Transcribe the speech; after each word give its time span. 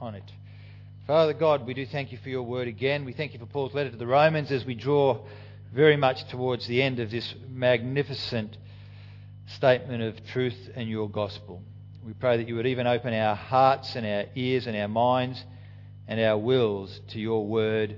on 0.00 0.14
it. 0.14 0.30
Father 1.06 1.34
God, 1.34 1.66
we 1.66 1.74
do 1.74 1.86
thank 1.86 2.10
you 2.10 2.18
for 2.18 2.28
your 2.28 2.42
word 2.42 2.68
again. 2.68 3.04
We 3.04 3.12
thank 3.12 3.32
you 3.32 3.38
for 3.38 3.46
Paul's 3.46 3.74
letter 3.74 3.90
to 3.90 3.96
the 3.96 4.06
Romans 4.06 4.50
as 4.50 4.64
we 4.64 4.74
draw 4.74 5.24
very 5.72 5.96
much 5.96 6.28
towards 6.28 6.66
the 6.66 6.82
end 6.82 6.98
of 6.98 7.10
this 7.10 7.34
magnificent 7.48 8.56
statement 9.46 10.02
of 10.02 10.26
truth 10.26 10.70
and 10.74 10.88
your 10.88 11.08
gospel. 11.08 11.62
We 12.04 12.12
pray 12.12 12.36
that 12.38 12.48
you 12.48 12.56
would 12.56 12.66
even 12.66 12.86
open 12.86 13.14
our 13.14 13.34
hearts 13.34 13.94
and 13.94 14.06
our 14.06 14.24
ears 14.34 14.66
and 14.66 14.76
our 14.76 14.88
minds 14.88 15.44
and 16.08 16.20
our 16.20 16.38
wills 16.38 17.00
to 17.08 17.20
your 17.20 17.46
word 17.46 17.96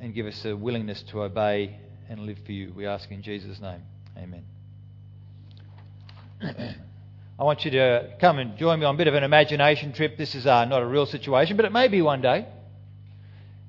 and 0.00 0.14
give 0.14 0.26
us 0.26 0.44
a 0.44 0.56
willingness 0.56 1.02
to 1.04 1.22
obey 1.22 1.78
and 2.08 2.20
live 2.20 2.38
for 2.44 2.52
you. 2.52 2.72
We 2.74 2.86
ask 2.86 3.10
in 3.10 3.22
Jesus' 3.22 3.60
name. 3.60 3.82
Amen. 4.18 4.44
I 7.42 7.44
want 7.44 7.64
you 7.64 7.72
to 7.72 8.14
come 8.20 8.38
and 8.38 8.56
join 8.56 8.78
me 8.78 8.86
on 8.86 8.94
a 8.94 8.98
bit 8.98 9.08
of 9.08 9.14
an 9.14 9.24
imagination 9.24 9.92
trip. 9.92 10.16
This 10.16 10.36
is 10.36 10.46
uh, 10.46 10.64
not 10.64 10.80
a 10.80 10.86
real 10.86 11.06
situation, 11.06 11.56
but 11.56 11.66
it 11.66 11.72
may 11.72 11.88
be 11.88 12.00
one 12.00 12.22
day. 12.22 12.46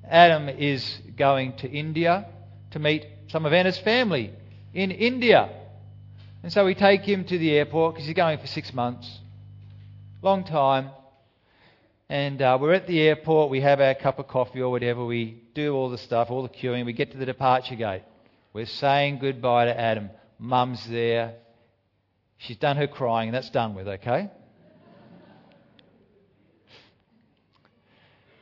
Adam 0.08 0.48
is 0.48 1.00
going 1.16 1.56
to 1.56 1.68
India 1.68 2.24
to 2.70 2.78
meet 2.78 3.04
some 3.26 3.44
of 3.44 3.52
Anna's 3.52 3.76
family 3.78 4.30
in 4.74 4.92
India. 4.92 5.50
And 6.44 6.52
so 6.52 6.64
we 6.64 6.76
take 6.76 7.00
him 7.00 7.24
to 7.24 7.36
the 7.36 7.50
airport 7.50 7.94
because 7.94 8.06
he's 8.06 8.14
going 8.14 8.38
for 8.38 8.46
six 8.46 8.72
months. 8.72 9.18
Long 10.22 10.44
time. 10.44 10.90
And 12.08 12.40
uh, 12.40 12.56
we're 12.60 12.74
at 12.74 12.86
the 12.86 13.00
airport, 13.00 13.50
we 13.50 13.60
have 13.62 13.80
our 13.80 13.96
cup 13.96 14.20
of 14.20 14.28
coffee 14.28 14.62
or 14.62 14.70
whatever, 14.70 15.04
we 15.04 15.42
do 15.52 15.74
all 15.74 15.90
the 15.90 15.98
stuff, 15.98 16.30
all 16.30 16.44
the 16.44 16.48
queuing, 16.48 16.86
we 16.86 16.92
get 16.92 17.10
to 17.10 17.18
the 17.18 17.26
departure 17.26 17.74
gate. 17.74 18.04
We're 18.52 18.66
saying 18.66 19.18
goodbye 19.18 19.64
to 19.64 19.76
Adam. 19.76 20.10
Mum's 20.38 20.86
there. 20.86 21.34
She's 22.46 22.58
done 22.58 22.76
her 22.76 22.86
crying, 22.86 23.32
that's 23.32 23.48
done 23.48 23.74
with, 23.74 23.88
okay? 23.88 24.28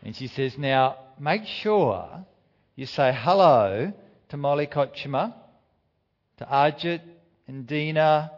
And 0.03 0.17
she 0.17 0.27
says, 0.27 0.59
Now, 0.59 0.97
make 1.21 1.45
sure 1.45 2.27
you 2.75 2.87
say 2.87 3.17
hello 3.17 3.93
to 4.31 4.37
Molly 4.37 4.67
Kochima, 4.67 5.35
to 6.39 6.45
Ajit 6.45 7.01
and 7.47 7.65
Dina, 7.65 8.33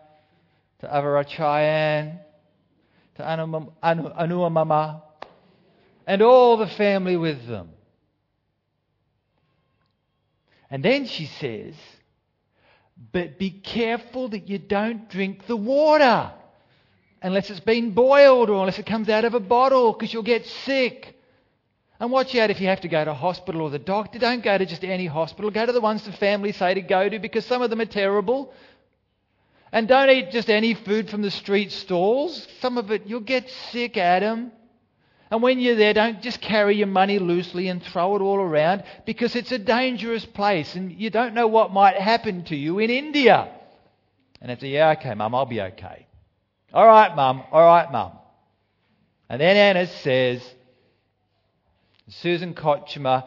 to 0.80 0.86
Avarachayan, 0.86 2.18
to 3.14 3.22
Anua 3.22 4.52
Mama, 4.52 5.02
and 6.06 6.20
all 6.20 6.58
the 6.58 6.66
family 6.66 7.16
with 7.16 7.46
them. 7.46 7.70
And 10.70 10.84
then 10.84 11.06
she 11.06 11.24
says, 11.24 11.74
But 13.12 13.38
be 13.38 13.50
careful 13.50 14.28
that 14.28 14.48
you 14.48 14.58
don't 14.58 15.08
drink 15.08 15.46
the 15.46 15.56
water 15.56 16.32
unless 17.22 17.50
it's 17.50 17.60
been 17.60 17.92
boiled 17.92 18.50
or 18.50 18.60
unless 18.60 18.78
it 18.78 18.86
comes 18.86 19.08
out 19.08 19.24
of 19.24 19.34
a 19.34 19.40
bottle 19.40 19.92
because 19.92 20.12
you'll 20.12 20.22
get 20.22 20.46
sick. 20.46 21.18
And 21.98 22.10
watch 22.10 22.34
out 22.34 22.50
if 22.50 22.60
you 22.60 22.66
have 22.68 22.82
to 22.82 22.88
go 22.88 23.04
to 23.04 23.14
hospital 23.14 23.62
or 23.62 23.70
the 23.70 23.78
doctor. 23.78 24.18
Don't 24.18 24.42
go 24.42 24.58
to 24.58 24.66
just 24.66 24.84
any 24.84 25.06
hospital. 25.06 25.50
Go 25.50 25.64
to 25.64 25.72
the 25.72 25.80
ones 25.80 26.04
the 26.04 26.12
family 26.12 26.52
say 26.52 26.74
to 26.74 26.82
go 26.82 27.08
to 27.08 27.18
because 27.18 27.46
some 27.46 27.62
of 27.62 27.70
them 27.70 27.80
are 27.80 27.86
terrible. 27.86 28.52
And 29.72 29.88
don't 29.88 30.10
eat 30.10 30.30
just 30.30 30.50
any 30.50 30.74
food 30.74 31.08
from 31.08 31.22
the 31.22 31.30
street 31.30 31.72
stalls. 31.72 32.46
Some 32.60 32.78
of 32.78 32.90
it, 32.90 33.06
you'll 33.06 33.20
get 33.20 33.48
sick, 33.72 33.96
Adam. 33.96 34.52
And 35.34 35.42
when 35.42 35.58
you're 35.58 35.74
there, 35.74 35.92
don't 35.92 36.22
just 36.22 36.40
carry 36.40 36.76
your 36.76 36.86
money 36.86 37.18
loosely 37.18 37.66
and 37.66 37.82
throw 37.82 38.14
it 38.14 38.22
all 38.22 38.36
around 38.36 38.84
because 39.04 39.34
it's 39.34 39.50
a 39.50 39.58
dangerous 39.58 40.24
place 40.24 40.76
and 40.76 40.92
you 40.92 41.10
don't 41.10 41.34
know 41.34 41.48
what 41.48 41.72
might 41.72 41.96
happen 41.96 42.44
to 42.44 42.54
you 42.54 42.78
in 42.78 42.88
India. 42.88 43.50
And 44.40 44.52
it's 44.52 44.62
yeah, 44.62 44.90
okay, 44.90 45.12
mum, 45.14 45.34
I'll 45.34 45.44
be 45.44 45.60
okay. 45.60 46.06
All 46.72 46.86
right, 46.86 47.16
mum, 47.16 47.42
all 47.50 47.66
right, 47.66 47.90
mum. 47.90 48.12
And 49.28 49.40
then 49.40 49.56
Anna 49.56 49.88
says, 49.88 50.40
Susan 52.06 52.54
Kochima 52.54 53.26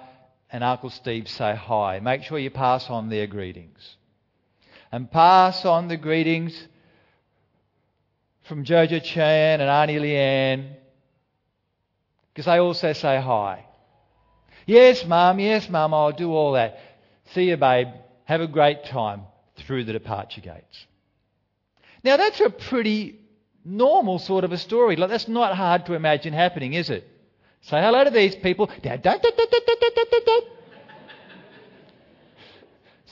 and 0.50 0.63
Uncle 0.63 0.91
Steve 0.91 1.28
say 1.28 1.58
hi. 1.58 2.00
Make 2.00 2.23
sure 2.23 2.39
you 2.39 2.52
pass 2.52 2.89
on 2.89 3.09
their 3.09 3.28
greetings. 3.28 3.97
And 4.94 5.12
pass 5.12 5.66
on 5.66 5.90
the 5.90 5.97
greetings 5.97 6.57
from 8.44 8.63
Jojo 8.63 9.03
Chan 9.03 9.59
and 9.59 9.69
Auntie 9.69 10.00
Leanne 10.00 10.78
because 12.38 12.46
they 12.46 12.59
also 12.59 12.94
say 12.94 13.20
hi. 13.20 13.66
Yes, 14.68 15.03
Mum, 15.08 15.40
yes, 15.40 15.68
Mum, 15.70 15.92
I'll 15.92 16.12
do 16.12 16.31
all 16.31 16.52
that. 16.52 16.78
See 17.34 17.50
you, 17.50 17.58
babe. 17.58 17.88
Have 18.25 18.42
a 18.42 18.48
great 18.48 18.86
time 18.86 19.24
through 19.56 19.86
the 19.86 19.94
departure 19.94 20.42
gates. 20.42 20.86
Now, 22.03 22.16
that's 22.18 22.40
a 22.40 22.52
pretty 22.52 23.22
normal 23.66 24.20
sort 24.20 24.44
of 24.44 24.52
a 24.52 24.58
story. 24.59 24.97
Like, 24.97 25.09
that's 25.09 25.28
not 25.28 25.56
hard 25.56 25.88
to 25.88 25.96
imagine 25.96 26.31
happening, 26.31 26.74
is 26.74 26.92
it? 26.92 27.09
Say 27.62 27.81
hello 27.81 28.03
to 28.03 28.12
these 28.12 28.36
people. 28.36 28.70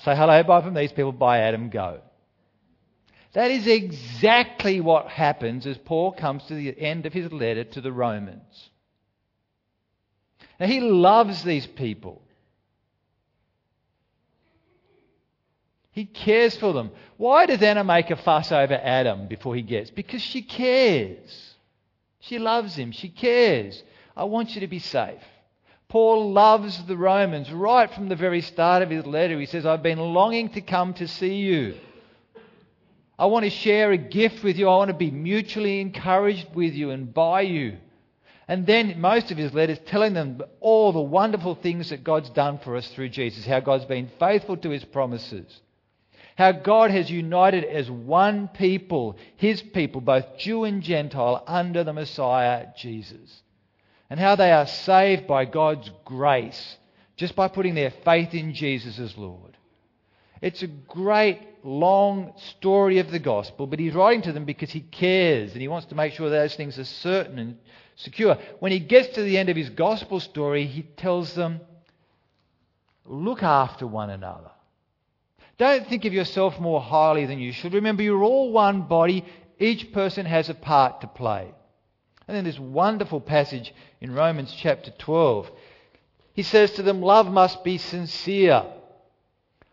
Say 0.04 0.16
hello, 0.16 0.44
bye 0.44 0.62
from 0.62 0.76
these 0.76 0.92
people. 0.92 1.14
Bye, 1.14 1.40
Adam, 1.40 1.72
go. 1.72 2.02
That 3.34 3.50
is 3.50 3.66
exactly 3.66 4.82
what 4.82 5.08
happens 5.08 5.66
as 5.66 5.80
Paul 5.80 6.12
comes 6.12 6.44
to 6.44 6.54
the 6.54 6.80
end 6.80 7.08
of 7.08 7.14
his 7.14 7.32
letter 7.32 7.64
to 7.64 7.82
the 7.82 7.92
Romans. 7.92 8.70
Now, 10.60 10.68
he 10.68 10.80
loves 10.80 11.44
these 11.44 11.68
people. 11.68 12.22
He 15.92 16.06
cares 16.06 16.58
for 16.58 16.74
them. 16.74 16.92
Why 17.18 17.46
does 17.46 17.62
Anna 17.62 17.84
make 17.84 18.12
a 18.12 18.18
fuss 18.18 18.52
over 18.52 18.74
Adam 18.74 19.28
before 19.28 19.56
he 19.56 19.62
gets? 19.62 19.90
Because 19.90 20.22
she 20.22 20.42
cares. 20.42 21.56
She 22.20 22.38
loves 22.38 22.76
him. 22.76 22.92
She 22.92 23.08
cares. 23.08 23.82
I 24.16 24.26
want 24.26 24.56
you 24.56 24.62
to 24.62 24.68
be 24.68 24.80
safe. 24.80 25.22
Paul 25.88 26.34
loves 26.34 26.84
the 26.84 26.98
Romans 26.98 27.52
right 27.52 27.90
from 27.94 28.10
the 28.10 28.16
very 28.16 28.42
start 28.42 28.82
of 28.82 28.90
his 28.90 29.06
letter. 29.06 29.40
He 29.40 29.46
says, 29.46 29.66
I've 29.66 29.84
been 29.84 30.00
longing 30.00 30.50
to 30.50 30.62
come 30.62 30.94
to 30.96 31.08
see 31.08 31.36
you. 31.36 31.76
I 33.18 33.28
want 33.28 33.46
to 33.46 33.50
share 33.50 33.94
a 33.94 33.98
gift 33.98 34.44
with 34.44 34.58
you. 34.58 34.68
I 34.68 34.76
want 34.76 34.90
to 34.90 34.98
be 34.98 35.12
mutually 35.12 35.80
encouraged 35.80 36.54
with 36.54 36.74
you 36.74 36.90
and 36.90 37.14
by 37.14 37.42
you. 37.42 37.78
And 38.48 38.66
then 38.68 39.00
most 39.02 39.32
of 39.32 39.38
his 39.38 39.54
letters 39.54 39.80
telling 39.88 40.14
them 40.14 40.42
all 40.60 40.92
the 40.92 41.02
wonderful 41.02 41.56
things 41.56 41.90
that 41.90 42.04
God's 42.04 42.30
done 42.30 42.60
for 42.60 42.76
us 42.76 42.88
through 42.90 43.10
Jesus, 43.10 43.46
how 43.46 43.60
God's 43.60 43.86
been 43.86 44.12
faithful 44.20 44.58
to 44.58 44.70
his 44.70 44.86
promises, 44.86 45.62
how 46.36 46.52
God 46.52 46.92
has 46.92 47.10
united 47.10 47.64
as 47.64 47.90
one 47.90 48.48
people, 48.50 49.18
his 49.38 49.62
people, 49.62 50.02
both 50.02 50.38
Jew 50.38 50.64
and 50.64 50.84
Gentile, 50.84 51.44
under 51.48 51.84
the 51.84 51.94
Messiah 51.94 52.68
Jesus, 52.78 53.42
and 54.10 54.20
how 54.20 54.36
they 54.36 54.52
are 54.52 54.68
saved 54.68 55.26
by 55.26 55.46
God's 55.46 55.90
grace 56.04 56.78
just 57.18 57.36
by 57.36 57.48
putting 57.48 57.76
their 57.76 57.92
faith 58.04 58.34
in 58.34 58.54
Jesus 58.54 59.00
as 59.00 59.18
Lord. 59.18 59.58
It's 60.42 60.64
a 60.64 60.68
great, 60.68 61.40
long 61.64 62.34
story 62.60 63.00
of 63.00 63.10
the 63.10 63.20
gospel, 63.20 63.68
but 63.68 63.80
he's 63.80 63.94
writing 63.94 64.22
to 64.24 64.34
them 64.34 64.46
because 64.46 64.70
he 64.70 64.82
cares 64.82 65.54
and 65.54 65.62
he 65.62 65.68
wants 65.68 65.88
to 65.88 65.96
make 65.96 66.14
sure 66.14 66.30
those 66.30 66.56
things 66.56 66.78
are 66.78 66.86
certain 66.86 67.40
and 67.40 67.58
secure. 67.96 68.38
When 68.60 68.72
he 68.72 68.80
gets 68.80 69.16
to 69.16 69.24
the 69.24 69.38
end 69.38 69.50
of 69.50 69.56
his 69.56 69.70
gospel 69.70 70.20
story, 70.20 70.66
he 70.66 70.84
tells 70.84 71.34
them, 71.34 71.62
look 73.06 73.44
after 73.44 73.88
one 73.88 74.10
another. 74.10 74.52
Don't 75.58 75.88
think 75.88 76.06
of 76.06 76.14
yourself 76.14 76.60
more 76.60 76.82
highly 76.82 77.26
than 77.26 77.40
you 77.40 77.54
should. 77.54 77.74
Remember, 77.74 78.04
you're 78.04 78.24
all 78.24 78.52
one 78.52 78.82
body. 78.84 79.26
Each 79.58 79.92
person 79.94 80.26
has 80.26 80.50
a 80.50 80.54
part 80.54 81.02
to 81.02 81.08
play. 81.08 81.54
And 82.28 82.36
then 82.36 82.44
this 82.44 82.60
wonderful 82.60 83.22
passage 83.22 83.74
in 84.02 84.14
Romans 84.14 84.54
chapter 84.58 84.92
12. 84.92 85.50
He 86.34 86.44
says 86.44 86.72
to 86.72 86.84
them, 86.84 87.02
Love 87.02 87.32
must 87.32 87.64
be 87.64 87.78
sincere. 87.78 88.66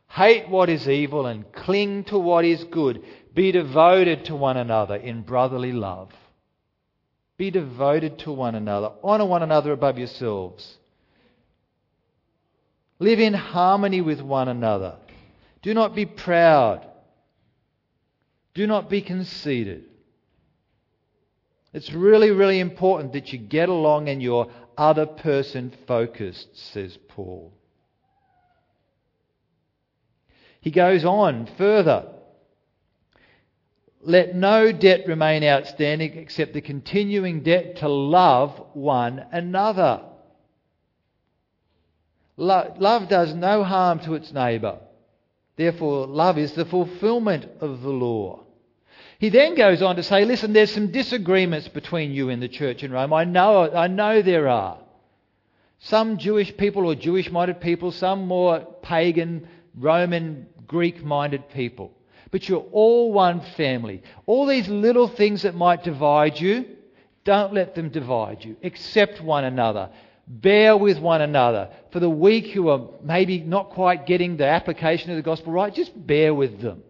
Hate 0.09 0.49
what 0.49 0.69
is 0.69 0.89
evil 0.89 1.27
and 1.27 1.51
cling 1.53 2.05
to 2.05 2.19
what 2.19 2.45
is 2.45 2.63
good. 2.65 3.03
Be 3.35 3.51
devoted 3.51 4.27
to 4.27 4.37
one 4.37 4.59
another 4.59 4.95
in 4.95 5.23
brotherly 5.23 5.73
love. 5.73 6.13
Be 7.37 7.51
devoted 7.51 8.19
to 8.21 8.33
one 8.33 8.55
another. 8.55 8.93
Honour 9.03 9.27
one 9.27 9.43
another 9.43 9.73
above 9.73 9.99
yourselves. 9.99 10.79
Live 12.99 13.19
in 13.19 13.35
harmony 13.35 14.01
with 14.01 14.21
one 14.21 14.49
another. 14.49 14.97
Do 15.63 15.75
not 15.75 15.95
be 15.95 16.07
proud. 16.07 16.87
Do 18.55 18.67
not 18.67 18.91
be 18.91 19.01
conceited. 19.01 19.85
It's 21.73 21.93
really, 21.93 22.31
really 22.31 22.61
important 22.61 23.15
that 23.15 23.33
you 23.33 23.39
get 23.39 23.69
along 23.69 24.09
and 24.09 24.23
you're 24.23 24.51
other 24.77 25.07
person 25.07 25.73
focused, 25.87 26.49
says 26.73 26.99
Paul. 27.09 27.53
He 30.61 30.71
goes 30.71 31.05
on 31.05 31.49
further. 31.59 32.12
Let 34.03 34.35
no 34.35 34.73
debt 34.73 35.07
remain 35.07 35.45
outstanding 35.45 36.19
except 36.19 36.55
the 36.55 36.61
continuing 36.61 37.43
debt 37.43 37.77
to 37.77 37.89
love 37.89 38.61
one 38.75 39.25
another. 39.31 40.03
Love 42.37 43.09
does 43.09 43.33
no 43.35 43.63
harm 43.63 44.01
to 44.01 44.15
its 44.15 44.33
neighbour. 44.33 44.79
Therefore, 45.57 46.07
love 46.07 46.39
is 46.39 46.53
the 46.53 46.65
fulfilment 46.65 47.47
of 47.61 47.83
the 47.83 47.91
law. 47.91 48.41
He 49.21 49.29
then 49.29 49.55
goes 49.55 49.83
on 49.83 49.95
to 49.97 50.03
say, 50.03 50.25
listen, 50.25 50.53
there's 50.53 50.73
some 50.73 50.91
disagreements 50.91 51.69
between 51.69 52.11
you 52.11 52.29
and 52.29 52.43
the 52.43 52.49
church 52.49 52.83
in 52.83 52.91
Rome. 52.91 53.13
I 53.13 53.23
know, 53.23 53.71
I 53.71 53.87
know 53.87 54.21
there 54.21 54.49
are. 54.49 54.79
Some 55.79 56.19
Jewish 56.19 56.57
people 56.57 56.87
or 56.87 56.97
Jewish 56.97 57.31
minded 57.31 57.61
people, 57.61 57.93
some 57.93 58.27
more 58.27 58.61
pagan, 58.83 59.47
Roman, 59.77 60.49
Greek 60.67 61.05
minded 61.05 61.49
people. 61.51 61.93
But 62.33 62.49
you're 62.49 62.67
all 62.73 63.13
one 63.13 63.43
family. 63.57 64.03
All 64.27 64.47
these 64.47 64.67
little 64.67 65.07
things 65.07 65.43
that 65.43 65.55
might 65.55 65.85
divide 65.85 66.41
you, 66.41 66.65
don't 67.25 67.53
let 67.53 67.77
them 67.77 67.91
divide 67.91 68.45
you. 68.45 68.57
Accept 68.65 69.21
one 69.21 69.45
another. 69.45 69.91
Bear 70.27 70.77
with 70.77 70.99
one 70.99 71.21
another. 71.21 71.69
For 71.93 72.01
the 72.01 72.11
weak 72.11 72.49
who 72.49 72.69
are 72.71 72.89
maybe 73.03 73.41
not 73.41 73.71
quite 73.71 74.07
getting 74.07 74.39
the 74.39 74.47
application 74.47 75.11
of 75.11 75.17
the 75.17 75.23
gospel 75.23 75.53
right, 75.53 75.75
just 75.75 75.93
bear 76.07 76.35
with 76.35 76.61
them. 76.61 76.83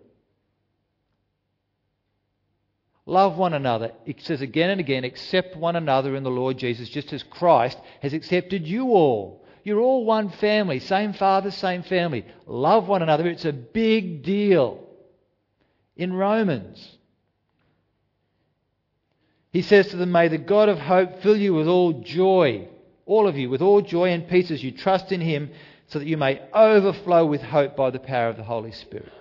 Love 3.04 3.36
one 3.36 3.52
another. 3.52 3.90
It 4.06 4.22
says 4.22 4.42
again 4.42 4.70
and 4.70 4.80
again, 4.80 5.02
accept 5.02 5.56
one 5.56 5.74
another 5.74 6.14
in 6.14 6.22
the 6.22 6.30
Lord 6.30 6.56
Jesus, 6.56 6.88
just 6.88 7.12
as 7.12 7.24
Christ 7.24 7.78
has 8.00 8.12
accepted 8.12 8.64
you 8.64 8.90
all. 8.90 9.44
You're 9.64 9.80
all 9.80 10.04
one 10.04 10.30
family, 10.30 10.78
same 10.78 11.12
father, 11.12 11.50
same 11.50 11.82
family. 11.82 12.24
Love 12.46 12.86
one 12.86 13.02
another. 13.02 13.26
It's 13.26 13.44
a 13.44 13.52
big 13.52 14.22
deal. 14.22 14.86
In 16.02 16.14
Romans, 16.14 16.98
he 19.52 19.62
says 19.62 19.86
to 19.86 19.96
them, 19.96 20.10
May 20.10 20.26
the 20.26 20.36
God 20.36 20.68
of 20.68 20.80
hope 20.80 21.22
fill 21.22 21.36
you 21.36 21.54
with 21.54 21.68
all 21.68 22.02
joy, 22.02 22.66
all 23.06 23.28
of 23.28 23.38
you, 23.38 23.48
with 23.48 23.62
all 23.62 23.82
joy 23.82 24.08
and 24.10 24.28
peace 24.28 24.50
as 24.50 24.64
you 24.64 24.72
trust 24.72 25.12
in 25.12 25.20
him, 25.20 25.52
so 25.86 26.00
that 26.00 26.08
you 26.08 26.16
may 26.16 26.40
overflow 26.52 27.24
with 27.24 27.40
hope 27.40 27.76
by 27.76 27.90
the 27.90 28.00
power 28.00 28.26
of 28.26 28.36
the 28.36 28.42
Holy 28.42 28.72
Spirit. 28.72 29.12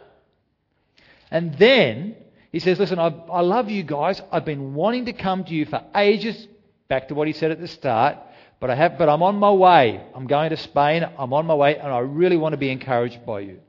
And 1.29 1.55
then 1.59 2.15
he 2.51 2.57
says, 2.57 2.79
Listen, 2.79 2.97
I, 2.97 3.09
I 3.31 3.41
love 3.41 3.69
you 3.69 3.83
guys. 3.83 4.19
I've 4.31 4.45
been 4.45 4.73
wanting 4.73 5.05
to 5.05 5.13
come 5.13 5.43
to 5.43 5.53
you 5.53 5.67
for 5.67 5.83
ages, 5.95 6.47
back 6.87 7.09
to 7.09 7.13
what 7.13 7.27
he 7.27 7.33
said 7.33 7.51
at 7.51 7.61
the 7.61 7.67
start, 7.67 8.17
but, 8.59 8.71
I 8.71 8.75
have, 8.75 8.97
but 8.97 9.07
I'm 9.07 9.21
on 9.21 9.35
my 9.35 9.51
way. 9.51 10.03
I'm 10.15 10.25
going 10.25 10.49
to 10.49 10.57
Spain. 10.57 11.07
I'm 11.19 11.31
on 11.31 11.45
my 11.45 11.53
way, 11.53 11.77
and 11.77 11.93
I 11.93 11.99
really 11.99 12.37
want 12.37 12.53
to 12.53 12.57
be 12.57 12.71
encouraged 12.71 13.23
by 13.23 13.41
you. 13.41 13.59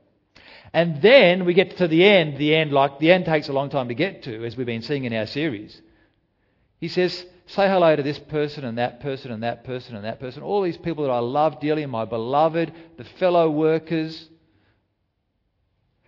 And 0.73 1.01
then 1.01 1.45
we 1.45 1.53
get 1.53 1.77
to 1.77 1.87
the 1.87 2.03
end. 2.03 2.37
The 2.37 2.55
end, 2.55 2.71
like 2.71 2.99
the 2.99 3.11
end 3.11 3.25
takes 3.25 3.47
a 3.47 3.53
long 3.53 3.69
time 3.69 3.89
to 3.89 3.93
get 3.93 4.23
to, 4.23 4.43
as 4.43 4.57
we've 4.57 4.65
been 4.65 4.81
seeing 4.81 5.05
in 5.05 5.13
our 5.13 5.27
series. 5.27 5.79
He 6.79 6.87
says, 6.87 7.25
Say 7.45 7.67
hello 7.67 7.95
to 7.95 8.01
this 8.01 8.19
person 8.19 8.63
and 8.63 8.77
that 8.77 9.01
person 9.01 9.31
and 9.31 9.43
that 9.43 9.63
person 9.63 9.95
and 9.95 10.05
that 10.05 10.19
person. 10.19 10.43
All 10.43 10.61
these 10.61 10.77
people 10.77 11.03
that 11.03 11.11
I 11.11 11.19
love 11.19 11.59
dearly, 11.59 11.85
my 11.85 12.05
beloved, 12.05 12.73
the 12.97 13.03
fellow 13.03 13.49
workers. 13.51 14.29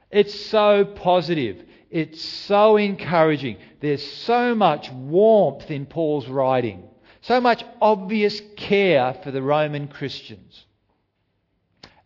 It's 0.10 0.48
so 0.48 0.86
positive. 0.86 1.64
It's 1.92 2.24
so 2.24 2.78
encouraging. 2.78 3.58
There's 3.82 4.06
so 4.06 4.56
much 4.56 4.90
warmth 4.92 5.70
in 5.70 5.86
Paul's 5.86 6.28
writing, 6.28 6.84
so 7.22 7.42
much 7.42 7.64
obvious 7.82 8.42
care 8.56 9.14
for 9.24 9.32
the 9.32 9.42
Roman 9.42 9.88
Christians. 9.88 10.66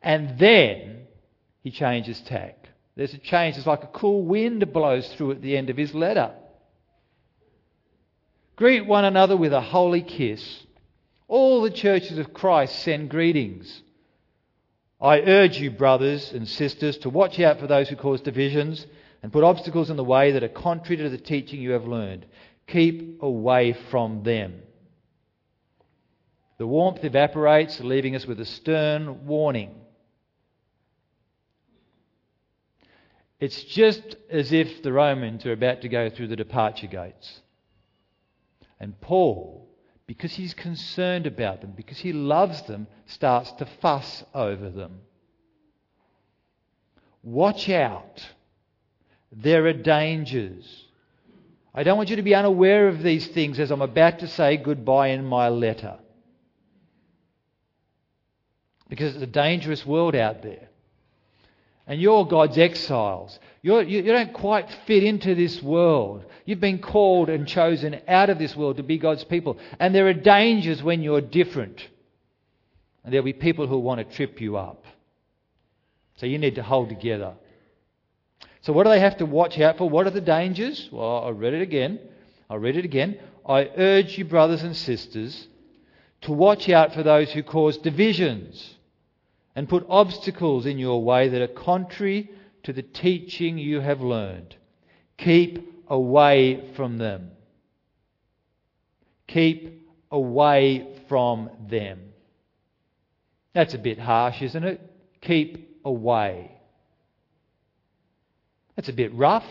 And 0.02 0.38
then 0.40 0.99
he 1.70 1.76
changes 1.76 2.20
tack. 2.22 2.68
There's 2.96 3.14
a 3.14 3.20
change. 3.20 3.56
It's 3.56 3.68
like 3.68 3.84
a 3.84 3.88
cool 3.88 4.24
wind 4.24 4.74
blows 4.74 5.08
through 5.14 5.34
at 5.34 5.42
the 5.44 5.56
end 5.56 5.70
of 5.70 5.78
his 5.78 5.94
letter. 5.94 6.34
Greet 8.56 8.88
one 8.88 9.06
another 9.06 9.38
with 9.38 9.54
a 9.54 9.62
holy 9.62 10.02
kiss. 10.02 10.64
All 11.28 11.62
the 11.62 11.70
churches 11.70 12.18
of 12.18 12.34
Christ 12.34 12.80
send 12.80 13.12
greetings. 13.12 13.84
I 15.00 15.20
urge 15.20 15.60
you, 15.60 15.70
brothers 15.70 16.32
and 16.34 16.48
sisters, 16.48 16.98
to 17.00 17.10
watch 17.12 17.40
out 17.40 17.60
for 17.60 17.68
those 17.68 17.88
who 17.88 17.96
cause 17.96 18.22
divisions 18.22 18.88
and 19.22 19.32
put 19.32 19.44
obstacles 19.44 19.92
in 19.92 19.96
the 19.96 20.04
way 20.04 20.32
that 20.32 20.44
are 20.44 20.50
contrary 20.50 20.98
to 20.98 21.10
the 21.10 21.20
teaching 21.20 21.62
you 21.62 21.72
have 21.72 21.86
learned. 21.86 22.26
Keep 22.66 23.22
away 23.22 23.78
from 23.92 24.24
them. 24.24 24.64
The 26.58 26.66
warmth 26.66 27.04
evaporates, 27.04 27.80
leaving 27.80 28.16
us 28.16 28.26
with 28.26 28.40
a 28.40 28.46
stern 28.46 29.28
warning. 29.28 29.79
It's 33.40 33.64
just 33.64 34.18
as 34.30 34.52
if 34.52 34.84
the 34.84 34.92
Romans 34.92 35.46
are 35.46 35.54
about 35.54 35.82
to 35.82 35.90
go 35.90 36.10
through 36.10 36.28
the 36.28 36.36
departure 36.36 36.88
gates. 36.88 37.42
And 38.80 39.00
Paul, 39.00 39.68
because 40.08 40.34
he's 40.34 40.54
concerned 40.54 41.26
about 41.26 41.62
them, 41.62 41.74
because 41.76 42.00
he 42.00 42.12
loves 42.12 42.62
them, 42.64 42.88
starts 43.06 43.52
to 43.54 43.66
fuss 43.82 44.24
over 44.34 44.70
them. 44.70 45.02
Watch 47.24 47.70
out. 47.70 48.26
There 49.32 49.66
are 49.68 49.74
dangers. 49.74 50.86
I 51.74 51.84
don't 51.84 51.98
want 51.98 52.10
you 52.10 52.16
to 52.16 52.24
be 52.24 52.36
unaware 52.36 52.88
of 52.88 53.04
these 53.04 53.28
things 53.28 53.60
as 53.60 53.72
I'm 53.72 53.82
about 53.82 54.20
to 54.20 54.28
say 54.28 54.58
goodbye 54.58 55.10
in 55.10 55.26
my 55.26 55.50
letter. 55.50 56.00
Because 58.90 59.14
it's 59.14 59.24
a 59.24 59.28
dangerous 59.28 59.86
world 59.86 60.16
out 60.16 60.42
there. 60.42 60.69
And 61.90 62.00
you're 62.00 62.24
God's 62.24 62.56
exiles. 62.60 63.40
You're, 63.64 63.82
you, 63.82 64.04
you 64.04 64.12
don't 64.12 64.32
quite 64.32 64.70
fit 64.86 65.04
into 65.04 65.34
this 65.34 65.62
world. 65.62 66.24
You've 66.46 66.60
been 66.60 66.78
called 66.78 67.30
and 67.30 67.48
chosen 67.48 68.00
out 68.08 68.30
of 68.30 68.38
this 68.38 68.56
world 68.56 68.78
to 68.78 68.84
be 68.84 69.00
God's 69.00 69.24
people. 69.24 69.58
And 69.80 69.94
there 69.94 70.08
are 70.08 70.14
dangers 70.14 70.84
when 70.84 71.02
you're 71.02 71.20
different. 71.20 71.82
And 73.04 73.12
there'll 73.12 73.26
be 73.26 73.34
people 73.34 73.66
who 73.66 73.80
want 73.80 74.08
to 74.08 74.16
trip 74.16 74.40
you 74.40 74.56
up. 74.56 74.86
So 76.18 76.28
you 76.28 76.38
need 76.38 76.56
to 76.56 76.64
hold 76.64 76.90
together. 76.90 77.34
So, 78.62 78.72
what 78.72 78.84
do 78.84 78.92
they 78.92 79.00
have 79.00 79.18
to 79.18 79.26
watch 79.26 79.58
out 79.60 79.78
for? 79.78 79.90
What 79.90 80.06
are 80.06 80.12
the 80.12 80.22
dangers? 80.22 80.90
Well, 80.92 81.24
I'll 81.24 81.34
read 81.34 81.56
it 81.56 81.62
again. 81.62 82.00
I'll 82.52 82.60
read 82.60 82.78
it 82.78 82.86
again. 82.86 83.20
I 83.48 83.68
urge 83.76 84.16
you, 84.18 84.26
brothers 84.26 84.62
and 84.62 84.76
sisters, 84.76 85.48
to 86.22 86.34
watch 86.34 86.70
out 86.70 86.94
for 86.94 87.02
those 87.02 87.32
who 87.32 87.42
cause 87.42 87.78
divisions 87.78 88.76
and 89.60 89.68
put 89.68 89.86
obstacles 89.90 90.66
in 90.66 90.80
your 90.80 91.04
way 91.04 91.28
that 91.28 91.42
are 91.42 91.48
contrary 91.50 92.32
to 92.64 92.72
the 92.72 92.82
teaching 92.82 93.58
you 93.58 93.82
have 93.82 94.00
learned. 94.00 94.56
Keep 95.18 95.84
away 95.90 96.72
from 96.78 96.98
them. 96.98 97.32
Keep 99.28 99.86
away 100.12 101.04
from 101.10 101.50
them. 101.70 102.00
That's 103.54 103.74
a 103.74 103.78
bit 103.78 104.00
harsh, 104.00 104.42
isn't 104.42 104.64
it? 104.64 104.80
Keep 105.20 105.82
away. 105.84 106.58
That's 108.78 108.88
a 108.88 108.94
bit 108.94 109.14
rough. 109.14 109.44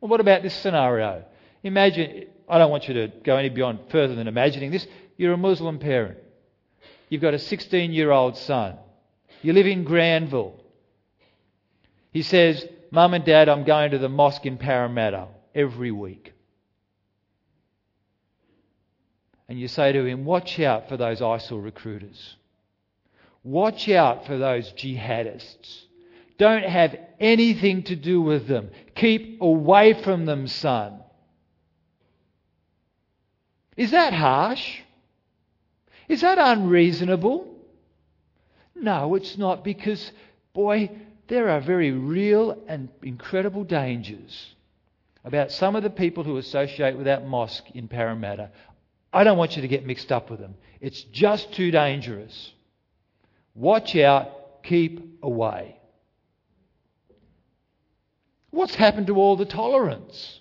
Well, 0.00 0.08
what 0.08 0.18
about 0.18 0.42
this 0.42 0.54
scenario? 0.54 1.24
Imagine, 1.62 2.24
I 2.48 2.58
don't 2.58 2.72
want 2.72 2.88
you 2.88 2.94
to 2.94 3.12
go 3.22 3.36
any 3.36 3.50
beyond 3.50 3.78
further 3.92 4.16
than 4.16 4.26
imagining 4.26 4.72
this. 4.72 4.84
You're 5.16 5.34
a 5.34 5.36
Muslim 5.38 5.78
parent. 5.78 6.18
You've 7.08 7.22
got 7.22 7.34
a 7.34 7.38
16 7.38 7.92
year 7.92 8.10
old 8.10 8.36
son. 8.36 8.76
You 9.42 9.52
live 9.52 9.66
in 9.66 9.84
Granville. 9.84 10.60
He 12.10 12.22
says, 12.22 12.66
Mum 12.90 13.14
and 13.14 13.24
Dad, 13.24 13.48
I'm 13.48 13.64
going 13.64 13.90
to 13.92 13.98
the 13.98 14.08
mosque 14.08 14.46
in 14.46 14.56
Parramatta 14.56 15.28
every 15.54 15.90
week. 15.92 16.32
And 19.48 19.58
you 19.58 19.68
say 19.68 19.92
to 19.92 20.04
him, 20.04 20.24
Watch 20.24 20.58
out 20.60 20.88
for 20.88 20.96
those 20.96 21.20
ISIL 21.20 21.62
recruiters. 21.62 22.36
Watch 23.42 23.88
out 23.88 24.26
for 24.26 24.36
those 24.36 24.72
jihadists. 24.72 25.84
Don't 26.38 26.64
have 26.64 26.96
anything 27.18 27.82
to 27.84 27.96
do 27.96 28.20
with 28.20 28.46
them. 28.46 28.70
Keep 28.94 29.40
away 29.40 29.94
from 30.02 30.26
them, 30.26 30.46
son. 30.46 31.00
Is 33.76 33.92
that 33.92 34.12
harsh? 34.12 34.80
Is 36.08 36.22
that 36.22 36.38
unreasonable? 36.38 37.54
No, 38.74 39.14
it's 39.14 39.36
not 39.36 39.62
because, 39.62 40.10
boy, 40.54 40.90
there 41.28 41.50
are 41.50 41.60
very 41.60 41.90
real 41.90 42.58
and 42.66 42.88
incredible 43.02 43.64
dangers 43.64 44.54
about 45.24 45.52
some 45.52 45.76
of 45.76 45.82
the 45.82 45.90
people 45.90 46.24
who 46.24 46.38
associate 46.38 46.96
with 46.96 47.04
that 47.04 47.26
mosque 47.26 47.64
in 47.74 47.88
Parramatta. 47.88 48.50
I 49.12 49.24
don't 49.24 49.36
want 49.36 49.56
you 49.56 49.62
to 49.62 49.68
get 49.68 49.86
mixed 49.86 50.10
up 50.10 50.30
with 50.30 50.40
them. 50.40 50.54
It's 50.80 51.02
just 51.02 51.52
too 51.52 51.70
dangerous. 51.70 52.52
Watch 53.54 53.96
out, 53.96 54.62
keep 54.62 55.18
away. 55.22 55.76
What's 58.50 58.74
happened 58.74 59.08
to 59.08 59.16
all 59.16 59.36
the 59.36 59.44
tolerance? 59.44 60.40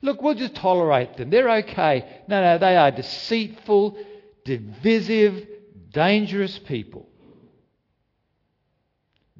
Look, 0.00 0.22
we'll 0.22 0.34
just 0.34 0.54
tolerate 0.54 1.16
them. 1.16 1.30
They're 1.30 1.50
okay. 1.58 2.22
No, 2.28 2.40
no, 2.40 2.58
they 2.58 2.76
are 2.76 2.90
deceitful, 2.90 3.98
divisive, 4.46 5.46
dangerous 5.92 6.58
people. 6.60 7.06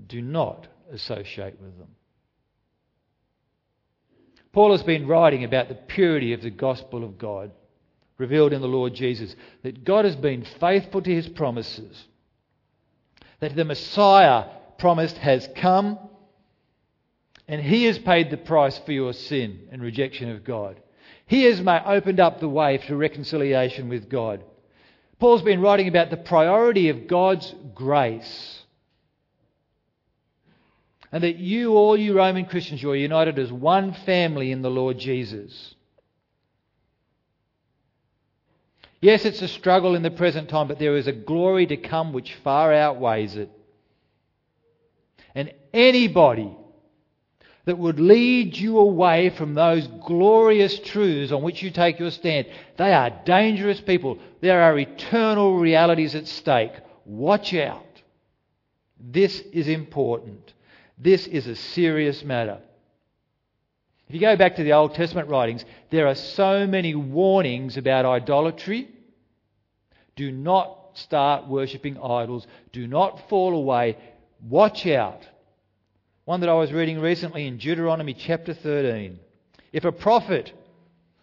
Do 0.06 0.20
not 0.20 0.68
associate 0.92 1.58
with 1.60 1.78
them. 1.78 1.88
Paul 4.52 4.72
has 4.72 4.82
been 4.82 5.06
writing 5.06 5.44
about 5.44 5.68
the 5.68 5.74
purity 5.74 6.34
of 6.34 6.42
the 6.42 6.50
gospel 6.50 7.04
of 7.04 7.16
God 7.16 7.52
revealed 8.18 8.52
in 8.52 8.60
the 8.60 8.68
Lord 8.68 8.94
Jesus, 8.94 9.34
that 9.62 9.84
God 9.84 10.04
has 10.04 10.16
been 10.16 10.46
faithful 10.60 11.02
to 11.02 11.14
his 11.14 11.28
promises, 11.28 12.04
that 13.40 13.56
the 13.56 13.64
Messiah 13.64 14.44
promised 14.78 15.16
has 15.18 15.48
come 15.56 15.98
And 17.48 17.62
He 17.62 17.84
has 17.84 17.98
paid 17.98 18.30
the 18.30 18.36
price 18.36 18.78
for 18.78 18.92
your 18.92 19.12
sin 19.12 19.68
and 19.70 19.80
rejection 19.82 20.30
of 20.30 20.44
God. 20.44 20.80
He 21.26 21.44
has 21.44 21.60
opened 21.60 22.20
up 22.20 22.40
the 22.40 22.48
way 22.48 22.78
for 22.78 22.96
reconciliation 22.96 23.88
with 23.88 24.08
God. 24.08 24.42
Paul's 25.18 25.42
been 25.42 25.60
writing 25.60 25.88
about 25.88 26.10
the 26.10 26.16
priority 26.16 26.88
of 26.90 27.06
God's 27.06 27.54
grace. 27.74 28.62
And 31.10 31.22
that 31.22 31.36
you, 31.36 31.74
all 31.74 31.96
you 31.96 32.16
Roman 32.16 32.44
Christians, 32.46 32.82
you 32.82 32.90
are 32.90 32.96
united 32.96 33.38
as 33.38 33.50
one 33.50 33.92
family 33.92 34.52
in 34.52 34.60
the 34.62 34.70
Lord 34.70 34.98
Jesus. 34.98 35.74
Yes, 39.00 39.24
it's 39.24 39.40
a 39.40 39.48
struggle 39.48 39.94
in 39.94 40.02
the 40.02 40.10
present 40.10 40.48
time, 40.48 40.68
but 40.68 40.78
there 40.78 40.96
is 40.96 41.06
a 41.06 41.12
glory 41.12 41.66
to 41.66 41.76
come 41.76 42.12
which 42.12 42.34
far 42.42 42.72
outweighs 42.72 43.36
it. 43.36 43.50
And 45.34 45.52
anybody 45.72 46.56
that 47.66 47.76
would 47.76 47.98
lead 48.00 48.56
you 48.56 48.78
away 48.78 49.28
from 49.30 49.54
those 49.54 49.86
glorious 50.06 50.78
truths 50.78 51.32
on 51.32 51.42
which 51.42 51.62
you 51.62 51.70
take 51.70 51.98
your 51.98 52.12
stand. 52.12 52.46
They 52.78 52.92
are 52.92 53.10
dangerous 53.24 53.80
people. 53.80 54.18
There 54.40 54.62
are 54.62 54.78
eternal 54.78 55.58
realities 55.58 56.14
at 56.14 56.28
stake. 56.28 56.72
Watch 57.04 57.52
out. 57.54 57.84
This 58.98 59.40
is 59.52 59.68
important. 59.68 60.54
This 60.96 61.26
is 61.26 61.48
a 61.48 61.56
serious 61.56 62.24
matter. 62.24 62.60
If 64.08 64.14
you 64.14 64.20
go 64.20 64.36
back 64.36 64.56
to 64.56 64.62
the 64.62 64.72
Old 64.72 64.94
Testament 64.94 65.28
writings, 65.28 65.64
there 65.90 66.06
are 66.06 66.14
so 66.14 66.68
many 66.68 66.94
warnings 66.94 67.76
about 67.76 68.06
idolatry. 68.06 68.88
Do 70.14 70.30
not 70.30 70.92
start 70.94 71.48
worshipping 71.48 71.98
idols. 71.98 72.46
Do 72.70 72.86
not 72.86 73.28
fall 73.28 73.54
away. 73.54 73.98
Watch 74.40 74.86
out. 74.86 75.26
One 76.26 76.40
that 76.40 76.48
I 76.48 76.54
was 76.54 76.72
reading 76.72 76.98
recently 76.98 77.46
in 77.46 77.56
Deuteronomy 77.56 78.12
chapter 78.12 78.52
13. 78.52 79.20
If 79.72 79.84
a 79.84 79.92
prophet 79.92 80.52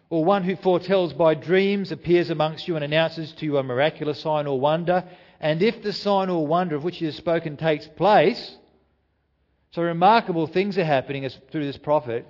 or 0.08 0.24
one 0.24 0.44
who 0.44 0.56
foretells 0.56 1.12
by 1.12 1.34
dreams 1.34 1.92
appears 1.92 2.30
amongst 2.30 2.66
you 2.66 2.76
and 2.76 2.82
announces 2.82 3.30
to 3.32 3.44
you 3.44 3.58
a 3.58 3.62
miraculous 3.62 4.22
sign 4.22 4.46
or 4.46 4.58
wonder, 4.58 5.04
and 5.40 5.62
if 5.62 5.82
the 5.82 5.92
sign 5.92 6.30
or 6.30 6.46
wonder 6.46 6.74
of 6.74 6.84
which 6.84 6.96
he 6.96 7.04
has 7.04 7.16
spoken 7.16 7.58
takes 7.58 7.86
place, 7.86 8.56
so 9.72 9.82
remarkable 9.82 10.46
things 10.46 10.78
are 10.78 10.84
happening 10.86 11.28
through 11.50 11.66
this 11.66 11.76
prophet, 11.76 12.26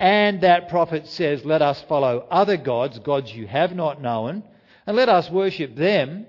and 0.00 0.40
that 0.40 0.70
prophet 0.70 1.06
says, 1.06 1.44
Let 1.44 1.62
us 1.62 1.80
follow 1.82 2.26
other 2.32 2.56
gods, 2.56 2.98
gods 2.98 3.32
you 3.32 3.46
have 3.46 3.76
not 3.76 4.02
known, 4.02 4.42
and 4.88 4.96
let 4.96 5.08
us 5.08 5.30
worship 5.30 5.76
them, 5.76 6.26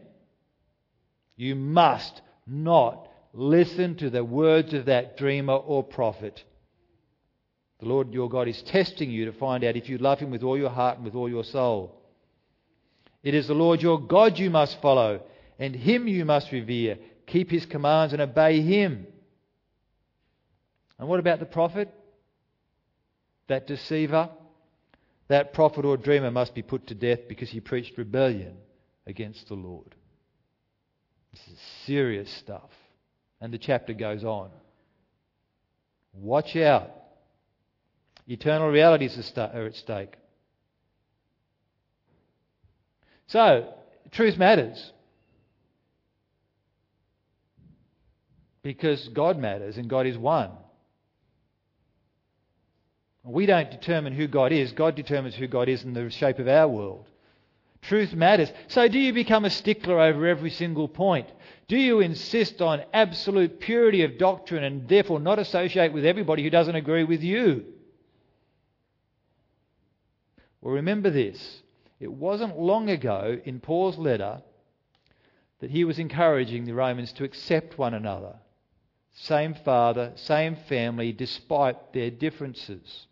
you 1.35 1.55
must 1.55 2.21
not 2.45 3.07
listen 3.33 3.95
to 3.97 4.09
the 4.09 4.23
words 4.23 4.73
of 4.73 4.85
that 4.85 5.17
dreamer 5.17 5.53
or 5.53 5.83
prophet. 5.83 6.43
The 7.79 7.87
Lord 7.87 8.13
your 8.13 8.29
God 8.29 8.47
is 8.47 8.61
testing 8.61 9.09
you 9.09 9.25
to 9.25 9.33
find 9.33 9.63
out 9.63 9.75
if 9.75 9.89
you 9.89 9.97
love 9.97 10.19
him 10.19 10.29
with 10.29 10.43
all 10.43 10.57
your 10.57 10.69
heart 10.69 10.97
and 10.97 11.05
with 11.05 11.15
all 11.15 11.29
your 11.29 11.43
soul. 11.43 12.01
It 13.23 13.33
is 13.33 13.47
the 13.47 13.53
Lord 13.53 13.81
your 13.81 13.99
God 13.99 14.37
you 14.37 14.49
must 14.49 14.81
follow, 14.81 15.21
and 15.59 15.75
him 15.75 16.07
you 16.07 16.25
must 16.25 16.51
revere. 16.51 16.97
Keep 17.27 17.51
his 17.51 17.65
commands 17.65 18.13
and 18.13 18.21
obey 18.21 18.61
him. 18.61 19.07
And 20.99 21.07
what 21.07 21.19
about 21.19 21.39
the 21.39 21.45
prophet? 21.45 21.89
That 23.47 23.67
deceiver? 23.67 24.29
That 25.27 25.53
prophet 25.53 25.85
or 25.85 25.97
dreamer 25.97 26.29
must 26.29 26.53
be 26.53 26.61
put 26.61 26.87
to 26.87 26.95
death 26.95 27.21
because 27.27 27.49
he 27.49 27.59
preached 27.59 27.97
rebellion 27.97 28.57
against 29.07 29.47
the 29.47 29.55
Lord. 29.55 29.95
This 31.31 31.47
is 31.47 31.59
serious 31.85 32.29
stuff. 32.29 32.69
And 33.41 33.51
the 33.51 33.57
chapter 33.57 33.93
goes 33.93 34.23
on. 34.23 34.51
Watch 36.13 36.55
out. 36.55 36.91
Eternal 38.27 38.69
realities 38.69 39.17
are 39.35 39.41
uh, 39.43 39.65
at 39.65 39.75
stake. 39.75 40.13
So, 43.27 43.73
truth 44.11 44.37
matters. 44.37 44.91
Because 48.61 49.09
God 49.09 49.39
matters 49.39 49.77
and 49.77 49.89
God 49.89 50.05
is 50.05 50.17
one. 50.17 50.51
We 53.23 53.45
don't 53.45 53.69
determine 53.69 54.13
who 54.13 54.27
God 54.27 54.51
is, 54.51 54.71
God 54.71 54.95
determines 54.95 55.35
who 55.35 55.47
God 55.47 55.69
is 55.69 55.83
in 55.83 55.93
the 55.93 56.09
shape 56.09 56.39
of 56.39 56.47
our 56.47 56.67
world. 56.67 57.07
Truth 57.81 58.13
matters. 58.13 58.51
So, 58.67 58.87
do 58.87 58.99
you 58.99 59.11
become 59.11 59.43
a 59.43 59.49
stickler 59.49 59.99
over 59.99 60.27
every 60.27 60.51
single 60.51 60.87
point? 60.87 61.27
Do 61.67 61.77
you 61.77 61.99
insist 61.99 62.61
on 62.61 62.83
absolute 62.93 63.59
purity 63.59 64.03
of 64.03 64.17
doctrine 64.17 64.63
and 64.63 64.87
therefore 64.87 65.19
not 65.19 65.39
associate 65.39 65.91
with 65.91 66.05
everybody 66.05 66.43
who 66.43 66.49
doesn't 66.49 66.75
agree 66.75 67.03
with 67.03 67.23
you? 67.23 67.65
Well, 70.61 70.75
remember 70.75 71.09
this. 71.09 71.63
It 71.99 72.11
wasn't 72.11 72.59
long 72.59 72.89
ago 72.89 73.39
in 73.45 73.59
Paul's 73.59 73.97
letter 73.97 74.41
that 75.59 75.71
he 75.71 75.83
was 75.83 75.99
encouraging 75.99 76.65
the 76.65 76.73
Romans 76.73 77.13
to 77.13 77.23
accept 77.23 77.77
one 77.77 77.93
another. 77.93 78.35
Same 79.13 79.53
father, 79.53 80.13
same 80.15 80.55
family, 80.55 81.11
despite 81.11 81.93
their 81.93 82.09
differences. 82.09 83.07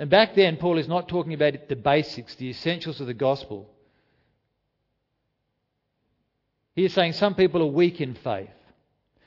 And 0.00 0.08
back 0.08 0.34
then, 0.34 0.56
Paul 0.56 0.78
is 0.78 0.88
not 0.88 1.08
talking 1.08 1.34
about 1.34 1.68
the 1.68 1.76
basics, 1.76 2.34
the 2.34 2.48
essentials 2.48 3.02
of 3.02 3.06
the 3.06 3.12
gospel. 3.12 3.68
He 6.74 6.86
is 6.86 6.94
saying 6.94 7.12
some 7.12 7.34
people 7.34 7.60
are 7.60 7.66
weak 7.66 8.00
in 8.00 8.14
faith. 8.14 8.48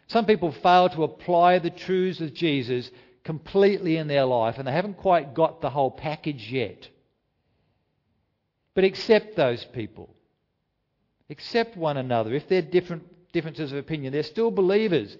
Some 0.08 0.26
people 0.26 0.52
fail 0.52 0.90
to 0.90 1.04
apply 1.04 1.60
the 1.60 1.70
truths 1.70 2.22
of 2.22 2.34
Jesus 2.34 2.90
completely 3.24 3.98
in 3.98 4.08
their 4.08 4.26
life, 4.26 4.58
and 4.58 4.68
they 4.68 4.72
haven't 4.72 4.98
quite 4.98 5.36
got 5.36 5.62
the 5.62 5.70
whole 5.70 5.92
package 5.92 6.52
yet. 6.52 6.90
But 8.74 8.84
accept 8.84 9.36
those 9.36 9.64
people. 9.64 10.10
Accept 11.30 11.78
one 11.78 11.98
another. 11.98 12.34
If 12.34 12.48
they're 12.48 12.64
different 12.64 13.04
differences 13.32 13.72
of 13.72 13.78
opinion, 13.78 14.12
they're 14.12 14.24
still 14.24 14.50
believers. 14.50 15.18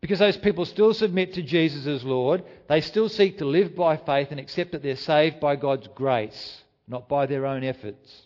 Because 0.00 0.20
those 0.20 0.36
people 0.36 0.64
still 0.64 0.94
submit 0.94 1.34
to 1.34 1.42
Jesus 1.42 1.86
as 1.86 2.04
Lord, 2.04 2.44
they 2.68 2.80
still 2.80 3.08
seek 3.08 3.38
to 3.38 3.44
live 3.44 3.74
by 3.74 3.96
faith 3.96 4.28
and 4.30 4.38
accept 4.38 4.72
that 4.72 4.82
they're 4.82 4.96
saved 4.96 5.40
by 5.40 5.56
God's 5.56 5.88
grace, 5.88 6.62
not 6.86 7.08
by 7.08 7.26
their 7.26 7.46
own 7.46 7.64
efforts. 7.64 8.22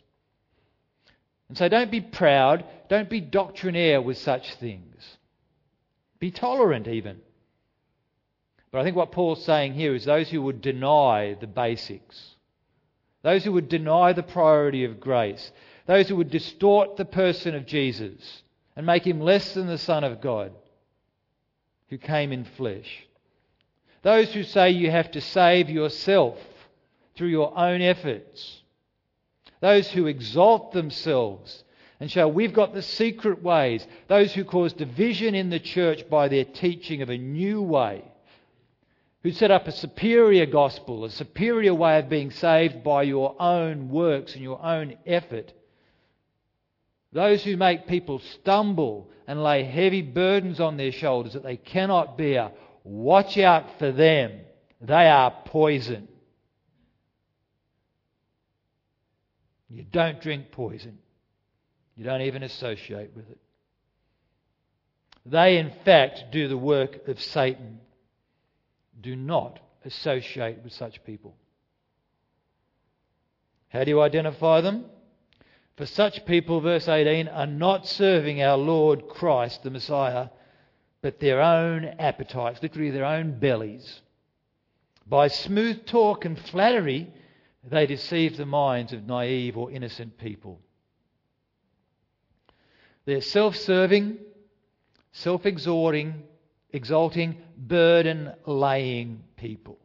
And 1.49 1.57
so 1.57 1.69
don't 1.69 1.91
be 1.91 2.01
proud, 2.01 2.65
don't 2.89 3.09
be 3.09 3.21
doctrinaire 3.21 4.03
with 4.03 4.19
such 4.19 4.55
things. 4.57 5.17
Be 6.19 6.31
tolerant, 6.31 6.89
even. 6.89 7.21
But 8.71 8.81
I 8.81 8.85
think 8.85 8.97
what 8.97 9.13
Paul's 9.13 9.45
saying 9.45 9.75
here 9.75 9.95
is 9.95 10.05
those 10.05 10.31
who 10.31 10.43
would 10.43 10.61
deny 10.61 11.37
the 11.41 11.47
basics, 11.47 12.37
those 13.23 13.45
who 13.45 13.53
would 13.53 13.69
deny 13.69 14.13
the 14.13 14.23
priority 14.23 14.85
of 14.85 15.01
grace, 15.01 15.53
those 15.87 16.09
who 16.09 16.17
would 16.17 16.31
distort 16.31 16.97
the 16.97 17.05
person 17.05 17.55
of 17.55 17.67
Jesus 17.67 18.43
and 18.77 18.87
make 18.87 19.07
him 19.07 19.21
less 19.21 19.55
than 19.55 19.67
the 19.67 19.79
Son 19.79 20.05
of 20.05 20.21
God 20.21 20.53
who 21.93 21.99
came 21.99 22.33
in 22.33 22.43
flesh. 22.43 23.07
Those 24.01 24.33
who 24.33 24.45
say 24.45 24.71
you 24.71 24.91
have 24.91 25.11
to 25.11 25.21
save 25.21 25.69
yourself 25.69 26.39
through 27.15 27.29
your 27.29 27.53
own 27.55 27.83
efforts. 27.83 28.63
Those 29.61 29.91
who 29.91 30.07
exalt 30.07 30.73
themselves 30.73 31.65
and 32.01 32.11
show 32.11 32.27
we've 32.27 32.55
got 32.55 32.73
the 32.73 32.81
secret 32.81 33.43
ways. 33.43 33.87
Those 34.09 34.33
who 34.33 34.43
cause 34.43 34.73
division 34.73 35.35
in 35.35 35.51
the 35.51 35.61
church 35.61 36.09
by 36.09 36.29
their 36.29 36.47
teaching 36.47 37.03
of 37.03 37.11
a 37.11 37.19
new 37.19 37.61
way. 37.61 38.03
Who 39.23 39.31
set 39.31 39.51
up 39.51 39.69
a 39.69 39.73
superior 39.73 40.47
gospel, 40.47 41.05
a 41.05 41.11
superior 41.11 41.75
way 41.75 41.99
of 41.99 42.09
being 42.09 42.31
saved 42.31 42.83
by 42.83 43.03
your 43.03 43.37
own 43.39 43.91
works 43.91 44.33
and 44.33 44.43
your 44.43 44.65
own 44.65 44.97
effort. 45.07 45.53
Those 47.13 47.45
who 47.45 47.57
make 47.57 47.87
people 47.87 48.21
stumble 48.21 49.11
and 49.27 49.43
lay 49.43 49.65
heavy 49.65 50.03
burdens 50.03 50.61
on 50.61 50.77
their 50.77 50.93
shoulders 50.93 51.35
that 51.35 51.43
they 51.43 51.57
cannot 51.57 52.17
bear, 52.17 52.53
watch 52.85 53.37
out 53.39 53.79
for 53.79 53.93
them. 53.93 54.41
They 54.81 55.09
are 55.09 55.31
poison. 55.45 56.09
You 59.69 59.85
don't 59.85 60.21
drink 60.21 60.51
poison. 60.51 60.99
You 61.97 62.05
don't 62.05 62.23
even 62.23 62.43
associate 62.43 63.11
with 63.15 63.29
it. 63.31 63.39
They, 65.25 65.59
in 65.59 65.71
fact, 65.85 66.25
do 66.33 66.49
the 66.49 66.59
work 66.59 67.07
of 67.07 67.21
Satan. 67.21 67.81
Do 69.01 69.15
not 69.15 69.61
associate 69.85 70.63
with 70.65 70.73
such 70.73 71.05
people. 71.05 71.37
How 73.69 73.85
do 73.85 73.91
you 73.91 74.01
identify 74.01 74.61
them? 74.63 74.87
For 75.77 75.87
such 75.87 76.27
people, 76.27 76.61
verse 76.61 76.87
18, 76.89 77.29
are 77.29 77.47
not 77.47 77.87
serving 77.87 78.43
our 78.43 78.59
Lord 78.59 79.09
Christ, 79.09 79.63
the 79.63 79.71
Messiah, 79.71 80.29
but 81.01 81.19
their 81.19 81.41
own 81.41 81.85
appetites, 81.99 82.63
literally 82.63 82.91
their 82.91 83.05
own 83.05 83.39
bellies. 83.39 84.03
By 85.07 85.29
smooth 85.29 85.87
talk 85.87 86.25
and 86.25 86.39
flattery, 86.39 87.13
they 87.65 87.87
deceive 87.87 88.37
the 88.37 88.47
minds 88.47 88.93
of 88.93 89.07
naive 89.07 89.57
or 89.57 89.71
innocent 89.71 90.19
people. 90.19 90.61
They're 93.05 93.21
self 93.21 93.57
serving, 93.57 94.19
self 95.13 95.47
exhorting, 95.47 96.23
exalting, 96.71 97.39
burden 97.57 98.33
laying 98.47 99.25
people. 99.37 99.79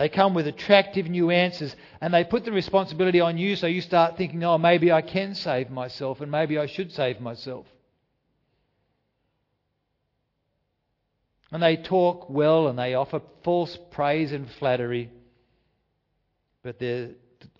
They 0.00 0.08
come 0.08 0.32
with 0.32 0.46
attractive 0.46 1.10
new 1.10 1.28
answers 1.28 1.76
and 2.00 2.14
they 2.14 2.24
put 2.24 2.46
the 2.46 2.52
responsibility 2.52 3.20
on 3.20 3.36
you 3.36 3.54
so 3.54 3.66
you 3.66 3.82
start 3.82 4.16
thinking, 4.16 4.42
oh, 4.42 4.56
maybe 4.56 4.90
I 4.90 5.02
can 5.02 5.34
save 5.34 5.68
myself 5.68 6.22
and 6.22 6.30
maybe 6.30 6.56
I 6.56 6.64
should 6.64 6.90
save 6.90 7.20
myself. 7.20 7.66
And 11.52 11.62
they 11.62 11.76
talk 11.76 12.30
well 12.30 12.68
and 12.68 12.78
they 12.78 12.94
offer 12.94 13.20
false 13.44 13.76
praise 13.90 14.32
and 14.32 14.50
flattery, 14.52 15.10
but 16.62 16.78
they're 16.78 17.10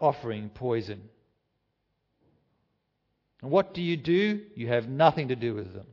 offering 0.00 0.48
poison. 0.48 1.02
And 3.42 3.50
what 3.50 3.74
do 3.74 3.82
you 3.82 3.98
do? 3.98 4.40
You 4.54 4.68
have 4.68 4.88
nothing 4.88 5.28
to 5.28 5.36
do 5.36 5.54
with 5.54 5.74
them. 5.74 5.88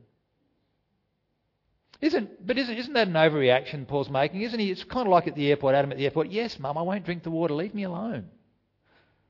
Isn't, 2.00 2.46
but 2.46 2.56
isn't, 2.56 2.76
isn't 2.76 2.92
that 2.92 3.08
an 3.08 3.14
overreaction 3.14 3.86
Paul's 3.86 4.08
making? 4.08 4.42
Isn't 4.42 4.60
he? 4.60 4.70
It's 4.70 4.84
kind 4.84 5.06
of 5.06 5.10
like 5.10 5.26
at 5.26 5.34
the 5.34 5.48
airport, 5.48 5.74
Adam 5.74 5.90
at 5.90 5.98
the 5.98 6.04
airport. 6.04 6.30
Yes, 6.30 6.58
Mum, 6.58 6.78
I 6.78 6.82
won't 6.82 7.04
drink 7.04 7.24
the 7.24 7.30
water. 7.30 7.54
Leave 7.54 7.74
me 7.74 7.82
alone. 7.84 8.28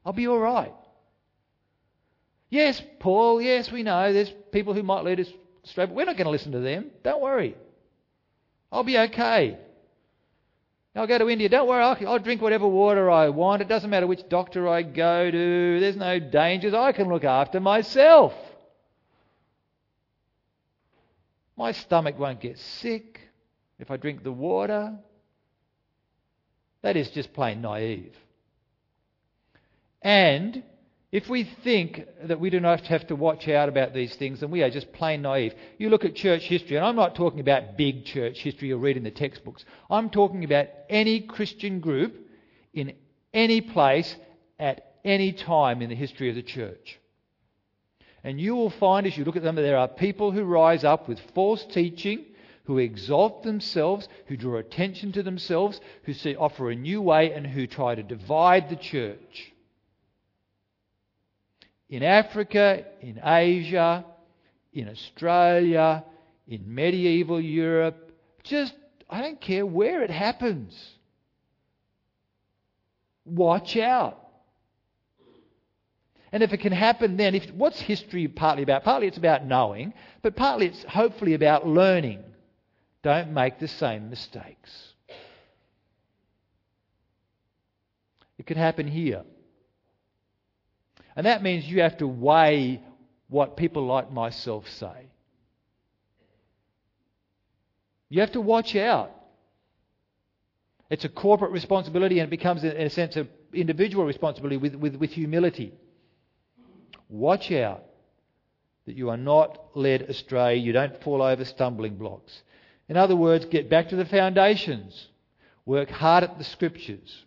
I'll 0.04 0.12
be 0.12 0.28
all 0.28 0.38
right. 0.38 0.74
Yes, 2.50 2.82
Paul, 2.98 3.40
yes, 3.40 3.70
we 3.70 3.82
know 3.82 4.12
there's 4.12 4.32
people 4.52 4.74
who 4.74 4.82
might 4.82 5.04
lead 5.04 5.20
us 5.20 5.28
astray, 5.64 5.86
but 5.86 5.94
we're 5.94 6.04
not 6.04 6.16
going 6.16 6.26
to 6.26 6.30
listen 6.30 6.52
to 6.52 6.60
them. 6.60 6.90
Don't 7.02 7.22
worry. 7.22 7.56
I'll 8.70 8.84
be 8.84 8.98
okay. 8.98 9.58
I'll 10.94 11.06
go 11.06 11.18
to 11.18 11.28
India. 11.28 11.48
Don't 11.48 11.68
worry, 11.68 11.82
I'll, 11.82 12.08
I'll 12.08 12.18
drink 12.18 12.42
whatever 12.42 12.66
water 12.66 13.10
I 13.10 13.28
want. 13.28 13.62
It 13.62 13.68
doesn't 13.68 13.88
matter 13.88 14.06
which 14.06 14.28
doctor 14.28 14.68
I 14.68 14.82
go 14.82 15.30
to. 15.30 15.80
There's 15.80 15.96
no 15.96 16.18
dangers. 16.18 16.74
I 16.74 16.92
can 16.92 17.08
look 17.08 17.24
after 17.24 17.60
myself. 17.60 18.34
My 21.58 21.72
stomach 21.72 22.16
won't 22.16 22.40
get 22.40 22.56
sick 22.56 23.20
if 23.80 23.90
I 23.90 23.96
drink 23.96 24.22
the 24.22 24.30
water. 24.30 24.96
That 26.82 26.96
is 26.96 27.10
just 27.10 27.32
plain 27.32 27.60
naive. 27.60 28.14
And 30.00 30.62
if 31.10 31.28
we 31.28 31.42
think 31.42 32.06
that 32.22 32.38
we 32.38 32.50
do 32.50 32.60
not 32.60 32.82
have 32.86 33.08
to 33.08 33.16
watch 33.16 33.48
out 33.48 33.68
about 33.68 33.92
these 33.92 34.14
things, 34.14 34.38
then 34.38 34.52
we 34.52 34.62
are 34.62 34.70
just 34.70 34.92
plain 34.92 35.22
naive. 35.22 35.52
You 35.78 35.90
look 35.90 36.04
at 36.04 36.14
church 36.14 36.44
history, 36.44 36.76
and 36.76 36.86
I'm 36.86 36.94
not 36.94 37.16
talking 37.16 37.40
about 37.40 37.76
big 37.76 38.04
church 38.04 38.38
history 38.38 38.70
or 38.70 38.78
reading 38.78 39.02
the 39.02 39.10
textbooks. 39.10 39.64
I'm 39.90 40.10
talking 40.10 40.44
about 40.44 40.68
any 40.88 41.22
Christian 41.22 41.80
group 41.80 42.14
in 42.72 42.92
any 43.34 43.62
place 43.62 44.14
at 44.60 44.94
any 45.04 45.32
time 45.32 45.82
in 45.82 45.88
the 45.88 45.96
history 45.96 46.28
of 46.28 46.36
the 46.36 46.42
church. 46.42 47.00
And 48.24 48.40
you 48.40 48.54
will 48.56 48.70
find 48.70 49.06
as 49.06 49.16
you 49.16 49.24
look 49.24 49.36
at 49.36 49.42
them 49.42 49.54
that 49.54 49.62
there 49.62 49.78
are 49.78 49.88
people 49.88 50.32
who 50.32 50.44
rise 50.44 50.84
up 50.84 51.08
with 51.08 51.20
false 51.34 51.64
teaching, 51.64 52.24
who 52.64 52.78
exalt 52.78 53.42
themselves, 53.42 54.08
who 54.26 54.36
draw 54.36 54.58
attention 54.58 55.12
to 55.12 55.22
themselves, 55.22 55.80
who 56.04 56.12
see, 56.12 56.36
offer 56.36 56.70
a 56.70 56.74
new 56.74 57.00
way, 57.00 57.32
and 57.32 57.46
who 57.46 57.66
try 57.66 57.94
to 57.94 58.02
divide 58.02 58.68
the 58.68 58.76
church. 58.76 59.52
In 61.88 62.02
Africa, 62.02 62.84
in 63.00 63.20
Asia, 63.24 64.04
in 64.74 64.88
Australia, 64.88 66.04
in 66.46 66.74
medieval 66.74 67.40
Europe, 67.40 68.12
just, 68.42 68.74
I 69.08 69.22
don't 69.22 69.40
care 69.40 69.64
where 69.64 70.02
it 70.02 70.10
happens. 70.10 70.74
Watch 73.24 73.76
out. 73.76 74.27
And 76.32 76.42
if 76.42 76.52
it 76.52 76.58
can 76.58 76.72
happen 76.72 77.16
then, 77.16 77.34
if, 77.34 77.50
what's 77.52 77.80
history 77.80 78.28
partly 78.28 78.62
about? 78.62 78.84
Partly 78.84 79.06
it's 79.06 79.16
about 79.16 79.44
knowing, 79.44 79.94
but 80.22 80.36
partly 80.36 80.66
it's 80.66 80.84
hopefully 80.84 81.34
about 81.34 81.66
learning. 81.66 82.22
Don't 83.02 83.32
make 83.32 83.58
the 83.58 83.68
same 83.68 84.10
mistakes. 84.10 84.92
It 88.38 88.46
could 88.46 88.56
happen 88.56 88.86
here. 88.86 89.24
And 91.16 91.26
that 91.26 91.42
means 91.42 91.66
you 91.66 91.82
have 91.82 91.98
to 91.98 92.06
weigh 92.06 92.82
what 93.28 93.56
people 93.56 93.86
like 93.86 94.12
myself 94.12 94.68
say. 94.68 95.08
You 98.08 98.20
have 98.20 98.32
to 98.32 98.40
watch 98.40 98.76
out. 98.76 99.10
It's 100.90 101.04
a 101.04 101.08
corporate 101.08 101.50
responsibility 101.50 102.18
and 102.20 102.28
it 102.28 102.30
becomes, 102.30 102.64
in 102.64 102.70
a 102.70 102.88
sense, 102.88 103.16
an 103.16 103.28
individual 103.52 104.04
responsibility 104.04 104.56
with, 104.56 104.74
with, 104.74 104.96
with 104.96 105.10
humility. 105.10 105.72
Watch 107.08 107.50
out 107.50 107.84
that 108.86 108.96
you 108.96 109.10
are 109.10 109.16
not 109.16 109.76
led 109.76 110.02
astray, 110.02 110.56
you 110.56 110.72
don't 110.72 111.02
fall 111.02 111.22
over 111.22 111.44
stumbling 111.44 111.96
blocks. 111.96 112.42
In 112.88 112.96
other 112.96 113.16
words, 113.16 113.44
get 113.44 113.68
back 113.68 113.90
to 113.90 113.96
the 113.96 114.06
foundations. 114.06 115.08
Work 115.66 115.90
hard 115.90 116.24
at 116.24 116.38
the 116.38 116.44
scriptures. 116.44 117.24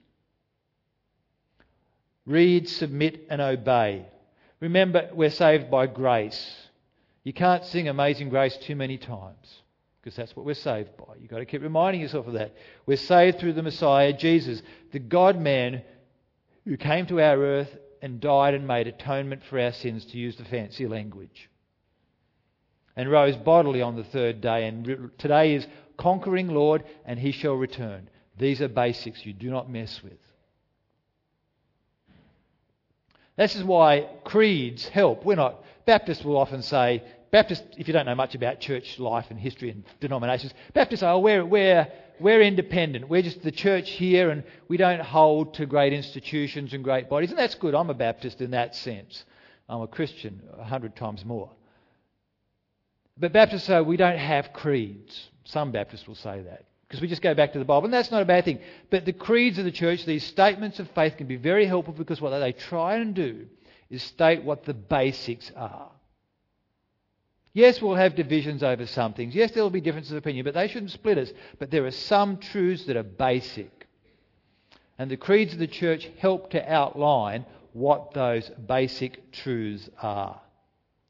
Read, 2.25 2.67
submit, 2.67 3.27
and 3.29 3.41
obey. 3.41 4.05
Remember, 4.59 5.09
we're 5.13 5.29
saved 5.29 5.69
by 5.69 5.87
grace. 5.87 6.67
You 7.23 7.33
can't 7.33 7.63
sing 7.65 7.87
Amazing 7.87 8.29
Grace 8.29 8.57
too 8.57 8.75
many 8.75 8.97
times 8.97 9.61
because 10.01 10.15
that's 10.15 10.35
what 10.35 10.45
we're 10.45 10.55
saved 10.55 10.97
by. 10.97 11.15
You've 11.19 11.29
got 11.29 11.39
to 11.39 11.45
keep 11.45 11.61
reminding 11.61 12.01
yourself 12.01 12.25
of 12.25 12.33
that. 12.33 12.55
We're 12.87 12.97
saved 12.97 13.39
through 13.39 13.53
the 13.53 13.61
Messiah, 13.61 14.13
Jesus, 14.13 14.63
the 14.91 14.99
God 14.99 15.39
man 15.39 15.83
who 16.65 16.77
came 16.77 17.05
to 17.07 17.21
our 17.21 17.37
earth 17.37 17.75
and 18.01 18.19
died 18.19 18.53
and 18.53 18.67
made 18.67 18.87
atonement 18.87 19.43
for 19.43 19.59
our 19.59 19.71
sins, 19.71 20.05
to 20.05 20.17
use 20.17 20.35
the 20.35 20.45
fancy 20.45 20.87
language. 20.87 21.49
And 22.95 23.09
rose 23.09 23.37
bodily 23.37 23.81
on 23.81 23.95
the 23.95 24.03
third 24.03 24.41
day. 24.41 24.67
And 24.67 25.11
today 25.17 25.55
is 25.55 25.67
conquering 25.97 26.49
Lord, 26.49 26.83
and 27.05 27.19
he 27.19 27.31
shall 27.31 27.53
return. 27.53 28.09
These 28.37 28.61
are 28.61 28.67
basics 28.67 29.25
you 29.25 29.33
do 29.33 29.49
not 29.49 29.69
mess 29.69 30.01
with. 30.03 30.17
This 33.37 33.55
is 33.55 33.63
why 33.63 34.07
creeds 34.23 34.87
help. 34.87 35.23
We're 35.23 35.35
not, 35.35 35.63
Baptists 35.85 36.23
will 36.23 36.37
often 36.37 36.61
say, 36.61 37.03
Baptists, 37.31 37.63
if 37.77 37.87
you 37.87 37.93
don't 37.93 38.05
know 38.05 38.15
much 38.15 38.35
about 38.35 38.59
church 38.59 38.99
life 38.99 39.27
and 39.29 39.39
history 39.39 39.69
and 39.69 39.85
denominations, 40.01 40.53
Baptists 40.73 40.99
say, 40.99 41.07
oh, 41.07 41.19
we're, 41.19 41.45
we're, 41.45 41.87
we're 42.19 42.41
independent. 42.41 43.07
We're 43.07 43.21
just 43.21 43.41
the 43.41 43.51
church 43.51 43.89
here 43.91 44.29
and 44.29 44.43
we 44.67 44.75
don't 44.75 45.01
hold 45.01 45.53
to 45.55 45.65
great 45.65 45.93
institutions 45.93 46.73
and 46.73 46.83
great 46.83 47.09
bodies. 47.09 47.29
And 47.29 47.39
that's 47.39 47.55
good. 47.55 47.73
I'm 47.73 47.89
a 47.89 47.93
Baptist 47.93 48.41
in 48.41 48.51
that 48.51 48.75
sense. 48.75 49.23
I'm 49.69 49.81
a 49.81 49.87
Christian 49.87 50.41
a 50.57 50.65
hundred 50.65 50.97
times 50.97 51.23
more. 51.23 51.49
But 53.17 53.31
Baptists 53.31 53.63
say 53.63 53.79
we 53.79 53.97
don't 53.97 54.17
have 54.17 54.51
creeds. 54.51 55.29
Some 55.45 55.71
Baptists 55.71 56.07
will 56.07 56.15
say 56.15 56.41
that 56.41 56.65
because 56.87 57.01
we 57.01 57.07
just 57.07 57.21
go 57.21 57.33
back 57.33 57.53
to 57.53 57.59
the 57.59 57.63
Bible. 57.65 57.85
And 57.85 57.93
that's 57.93 58.11
not 58.11 58.21
a 58.21 58.25
bad 58.25 58.43
thing. 58.43 58.59
But 58.89 59.05
the 59.05 59.13
creeds 59.13 59.57
of 59.57 59.63
the 59.63 59.71
church, 59.71 60.03
these 60.03 60.25
statements 60.25 60.79
of 60.79 60.91
faith, 60.91 61.15
can 61.15 61.27
be 61.27 61.37
very 61.37 61.65
helpful 61.65 61.93
because 61.93 62.19
what 62.19 62.37
they 62.37 62.51
try 62.51 62.95
and 62.95 63.15
do 63.15 63.45
is 63.89 64.03
state 64.03 64.43
what 64.43 64.65
the 64.65 64.73
basics 64.73 65.49
are. 65.55 65.91
Yes, 67.53 67.81
we'll 67.81 67.95
have 67.95 68.15
divisions 68.15 68.63
over 68.63 68.85
some 68.85 69.13
things. 69.13 69.35
Yes, 69.35 69.51
there 69.51 69.63
will 69.63 69.69
be 69.69 69.81
differences 69.81 70.13
of 70.13 70.17
opinion, 70.17 70.45
but 70.45 70.53
they 70.53 70.67
shouldn't 70.67 70.91
split 70.91 71.17
us. 71.17 71.31
But 71.59 71.69
there 71.69 71.85
are 71.85 71.91
some 71.91 72.37
truths 72.37 72.85
that 72.85 72.95
are 72.95 73.03
basic. 73.03 73.87
And 74.97 75.11
the 75.11 75.17
creeds 75.17 75.53
of 75.53 75.59
the 75.59 75.67
church 75.67 76.09
help 76.19 76.51
to 76.51 76.71
outline 76.73 77.45
what 77.73 78.13
those 78.13 78.49
basic 78.49 79.31
truths 79.31 79.89
are 80.01 80.39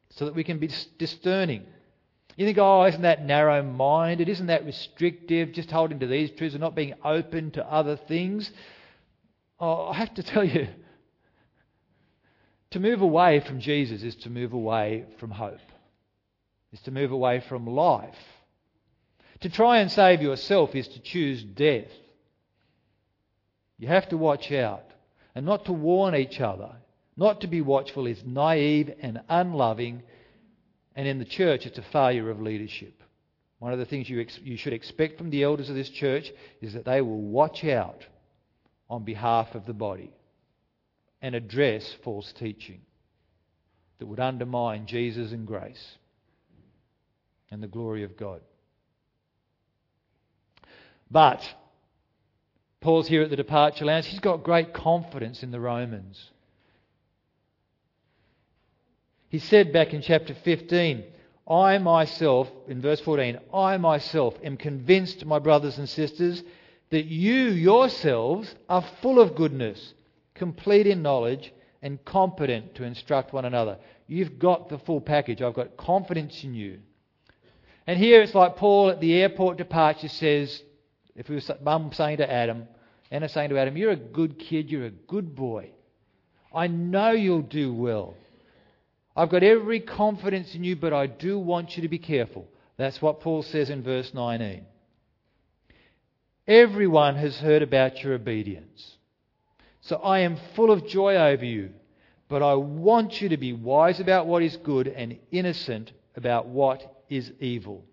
so 0.09 0.25
that 0.25 0.35
we 0.35 0.43
can 0.43 0.57
be 0.57 0.69
discerning. 0.97 1.65
You 2.37 2.45
think, 2.45 2.57
oh, 2.57 2.85
isn't 2.85 3.01
that 3.01 3.23
narrow 3.23 3.61
minded? 3.61 4.27
Isn't 4.27 4.47
that 4.47 4.65
restrictive? 4.65 5.51
Just 5.51 5.69
holding 5.69 5.99
to 5.99 6.07
these 6.07 6.31
truths 6.31 6.55
and 6.55 6.61
not 6.61 6.75
being 6.75 6.93
open 7.03 7.51
to 7.51 7.71
other 7.71 7.97
things? 7.97 8.51
Oh, 9.59 9.89
I 9.89 9.95
have 9.95 10.13
to 10.15 10.23
tell 10.23 10.43
you, 10.43 10.69
to 12.71 12.79
move 12.79 13.01
away 13.01 13.41
from 13.41 13.59
Jesus 13.59 14.01
is 14.01 14.15
to 14.17 14.29
move 14.29 14.53
away 14.53 15.05
from 15.19 15.29
hope 15.29 15.59
is 16.71 16.81
to 16.81 16.91
move 16.91 17.11
away 17.11 17.43
from 17.47 17.67
life. 17.67 18.15
To 19.41 19.49
try 19.49 19.79
and 19.79 19.91
save 19.91 20.21
yourself 20.21 20.75
is 20.75 20.87
to 20.89 20.99
choose 20.99 21.43
death. 21.43 21.89
You 23.77 23.87
have 23.87 24.09
to 24.09 24.17
watch 24.17 24.51
out 24.51 24.85
and 25.33 25.45
not 25.45 25.65
to 25.65 25.73
warn 25.73 26.15
each 26.15 26.39
other. 26.39 26.71
Not 27.17 27.41
to 27.41 27.47
be 27.47 27.61
watchful 27.61 28.07
is 28.07 28.23
naive 28.25 28.93
and 29.01 29.21
unloving, 29.27 30.03
and 30.95 31.07
in 31.07 31.19
the 31.19 31.25
church, 31.25 31.65
it's 31.65 31.77
a 31.77 31.83
failure 31.83 32.29
of 32.29 32.41
leadership. 32.41 33.01
One 33.59 33.73
of 33.73 33.79
the 33.79 33.85
things 33.85 34.09
you, 34.09 34.21
ex- 34.21 34.39
you 34.41 34.57
should 34.57 34.73
expect 34.73 35.17
from 35.17 35.29
the 35.29 35.43
elders 35.43 35.69
of 35.69 35.75
this 35.75 35.89
church 35.89 36.31
is 36.61 36.73
that 36.73 36.85
they 36.85 37.01
will 37.01 37.21
watch 37.21 37.63
out 37.63 38.05
on 38.89 39.03
behalf 39.03 39.55
of 39.55 39.65
the 39.65 39.73
body 39.73 40.11
and 41.21 41.35
address 41.35 41.95
false 42.03 42.33
teaching 42.33 42.81
that 43.99 44.07
would 44.07 44.19
undermine 44.19 44.87
Jesus 44.87 45.31
and 45.31 45.45
grace 45.45 45.97
and 47.51 47.61
the 47.61 47.67
glory 47.67 48.03
of 48.03 48.17
God. 48.17 48.41
But 51.11 51.43
Paul's 52.79 53.07
here 53.07 53.21
at 53.21 53.29
the 53.29 53.35
departure 53.35 53.85
lounge. 53.85 54.07
He's 54.07 54.19
got 54.19 54.43
great 54.43 54.73
confidence 54.73 55.43
in 55.43 55.51
the 55.51 55.59
Romans. 55.59 56.31
He 59.29 59.39
said 59.39 59.71
back 59.71 59.93
in 59.93 60.01
chapter 60.01 60.33
15, 60.33 61.03
I 61.47 61.77
myself, 61.77 62.49
in 62.67 62.81
verse 62.81 63.01
14, 63.01 63.39
I 63.53 63.77
myself 63.77 64.35
am 64.43 64.57
convinced, 64.57 65.25
my 65.25 65.39
brothers 65.39 65.77
and 65.77 65.87
sisters, 65.87 66.43
that 66.89 67.05
you 67.05 67.45
yourselves 67.49 68.53
are 68.67 68.83
full 69.01 69.19
of 69.19 69.35
goodness, 69.35 69.93
complete 70.33 70.87
in 70.87 71.01
knowledge, 71.01 71.53
and 71.81 72.03
competent 72.05 72.75
to 72.75 72.83
instruct 72.83 73.33
one 73.33 73.45
another. 73.45 73.77
You've 74.07 74.39
got 74.39 74.69
the 74.69 74.79
full 74.79 75.01
package. 75.01 75.41
I've 75.41 75.53
got 75.53 75.77
confidence 75.77 76.43
in 76.43 76.53
you. 76.53 76.79
And 77.87 77.97
here 77.97 78.21
it's 78.21 78.35
like 78.35 78.57
Paul 78.57 78.89
at 78.89 79.01
the 79.01 79.13
airport 79.21 79.57
departure 79.57 80.07
says, 80.07 80.61
if 81.15 81.29
we 81.29 81.35
were 81.35 81.41
mum 81.61 81.91
saying 81.93 82.17
to 82.17 82.31
Adam, 82.31 82.67
Anna 83.09 83.27
saying 83.27 83.49
to 83.49 83.57
Adam, 83.57 83.75
You're 83.75 83.91
a 83.91 83.97
good 83.97 84.39
kid, 84.39 84.69
you're 84.69 84.85
a 84.85 84.91
good 84.91 85.35
boy. 85.35 85.71
I 86.53 86.67
know 86.67 87.11
you'll 87.11 87.41
do 87.41 87.73
well. 87.73 88.15
I've 89.15 89.29
got 89.29 89.43
every 89.43 89.81
confidence 89.81 90.55
in 90.55 90.63
you, 90.63 90.75
but 90.75 90.93
I 90.93 91.07
do 91.07 91.37
want 91.37 91.75
you 91.75 91.81
to 91.83 91.89
be 91.89 91.99
careful. 91.99 92.47
That's 92.77 93.01
what 93.01 93.19
Paul 93.19 93.43
says 93.43 93.69
in 93.69 93.83
verse 93.83 94.13
19. 94.13 94.65
Everyone 96.47 97.15
has 97.15 97.37
heard 97.37 97.61
about 97.61 98.01
your 98.03 98.13
obedience. 98.13 98.97
So 99.81 99.97
I 99.97 100.19
am 100.19 100.37
full 100.55 100.71
of 100.71 100.87
joy 100.87 101.15
over 101.15 101.45
you, 101.45 101.71
but 102.29 102.41
I 102.41 102.53
want 102.55 103.21
you 103.21 103.29
to 103.29 103.37
be 103.37 103.53
wise 103.53 103.99
about 103.99 104.27
what 104.27 104.43
is 104.43 104.57
good 104.57 104.87
and 104.87 105.17
innocent 105.31 105.91
about 106.15 106.47
what 106.47 107.00
is 107.11 107.31
evil. 107.41 107.83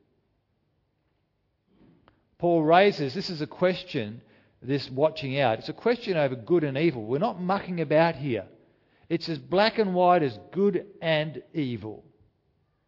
Paul 2.39 2.63
raises 2.63 3.13
this 3.13 3.29
is 3.29 3.41
a 3.41 3.49
question, 3.49 4.23
this 4.63 4.89
watching 4.91 5.39
out. 5.41 5.59
It's 5.59 5.69
a 5.69 5.75
question 5.75 6.17
over 6.17 6.37
good 6.37 6.63
and 6.63 6.79
evil. 6.79 7.05
We're 7.05 7.19
not 7.19 7.43
mucking 7.43 7.81
about 7.81 8.15
here. 8.15 8.47
It's 9.09 9.29
as 9.29 9.39
black 9.39 9.79
and 9.79 9.93
white 9.93 10.23
as 10.23 10.39
good 10.53 10.87
and 11.03 11.43
evil. 11.53 12.05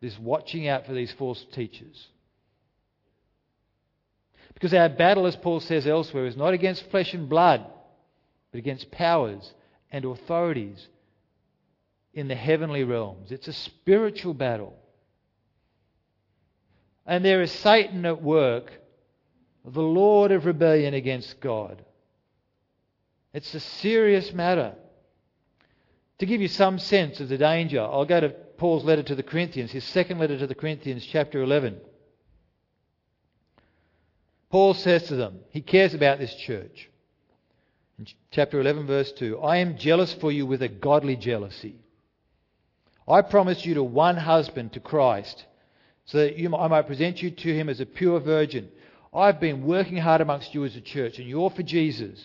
This 0.00 0.18
watching 0.18 0.68
out 0.68 0.86
for 0.86 0.92
these 0.92 1.12
false 1.12 1.44
teachers. 1.52 2.06
Because 4.54 4.72
our 4.72 4.88
battle, 4.88 5.26
as 5.26 5.36
Paul 5.36 5.58
says 5.60 5.86
elsewhere, 5.86 6.26
is 6.26 6.36
not 6.36 6.54
against 6.54 6.88
flesh 6.90 7.12
and 7.12 7.28
blood, 7.28 7.66
but 8.52 8.58
against 8.58 8.92
powers 8.92 9.52
and 9.90 10.04
authorities 10.04 10.86
in 12.14 12.28
the 12.28 12.36
heavenly 12.36 12.84
realms. 12.84 13.32
It's 13.32 13.48
a 13.48 13.52
spiritual 13.52 14.34
battle. 14.34 14.76
And 17.06 17.24
there 17.24 17.42
is 17.42 17.50
Satan 17.50 18.04
at 18.06 18.22
work, 18.22 18.72
the 19.64 19.82
Lord 19.82 20.30
of 20.30 20.46
rebellion 20.46 20.94
against 20.94 21.40
God. 21.40 21.84
It's 23.32 23.54
a 23.54 23.60
serious 23.60 24.32
matter. 24.32 24.74
To 26.18 26.26
give 26.26 26.40
you 26.40 26.48
some 26.48 26.78
sense 26.78 27.20
of 27.20 27.28
the 27.28 27.38
danger, 27.38 27.80
I'll 27.80 28.04
go 28.04 28.20
to 28.20 28.28
Paul's 28.28 28.84
letter 28.84 29.02
to 29.04 29.14
the 29.14 29.22
Corinthians, 29.22 29.70
his 29.70 29.84
second 29.84 30.18
letter 30.18 30.38
to 30.38 30.46
the 30.46 30.54
Corinthians, 30.54 31.06
chapter 31.06 31.42
11. 31.42 31.80
Paul 34.50 34.74
says 34.74 35.04
to 35.04 35.16
them, 35.16 35.38
he 35.50 35.62
cares 35.62 35.94
about 35.94 36.18
this 36.18 36.34
church. 36.34 36.90
In 37.98 38.06
chapter 38.30 38.60
11, 38.60 38.86
verse 38.86 39.12
2 39.12 39.38
I 39.40 39.58
am 39.58 39.78
jealous 39.78 40.12
for 40.14 40.32
you 40.32 40.44
with 40.44 40.62
a 40.62 40.68
godly 40.68 41.16
jealousy. 41.16 41.76
I 43.06 43.22
promised 43.22 43.64
you 43.64 43.74
to 43.74 43.82
one 43.82 44.16
husband, 44.16 44.72
to 44.74 44.80
Christ, 44.80 45.44
so 46.10 46.18
that 46.18 46.36
you, 46.36 46.54
I 46.56 46.66
might 46.66 46.88
present 46.88 47.22
you 47.22 47.30
to 47.30 47.54
him 47.54 47.68
as 47.68 47.78
a 47.78 47.86
pure 47.86 48.18
virgin. 48.18 48.68
I've 49.14 49.38
been 49.38 49.64
working 49.64 49.96
hard 49.96 50.20
amongst 50.20 50.54
you 50.54 50.64
as 50.64 50.74
a 50.74 50.80
church, 50.80 51.20
and 51.20 51.28
you're 51.28 51.50
for 51.50 51.62
Jesus. 51.62 52.20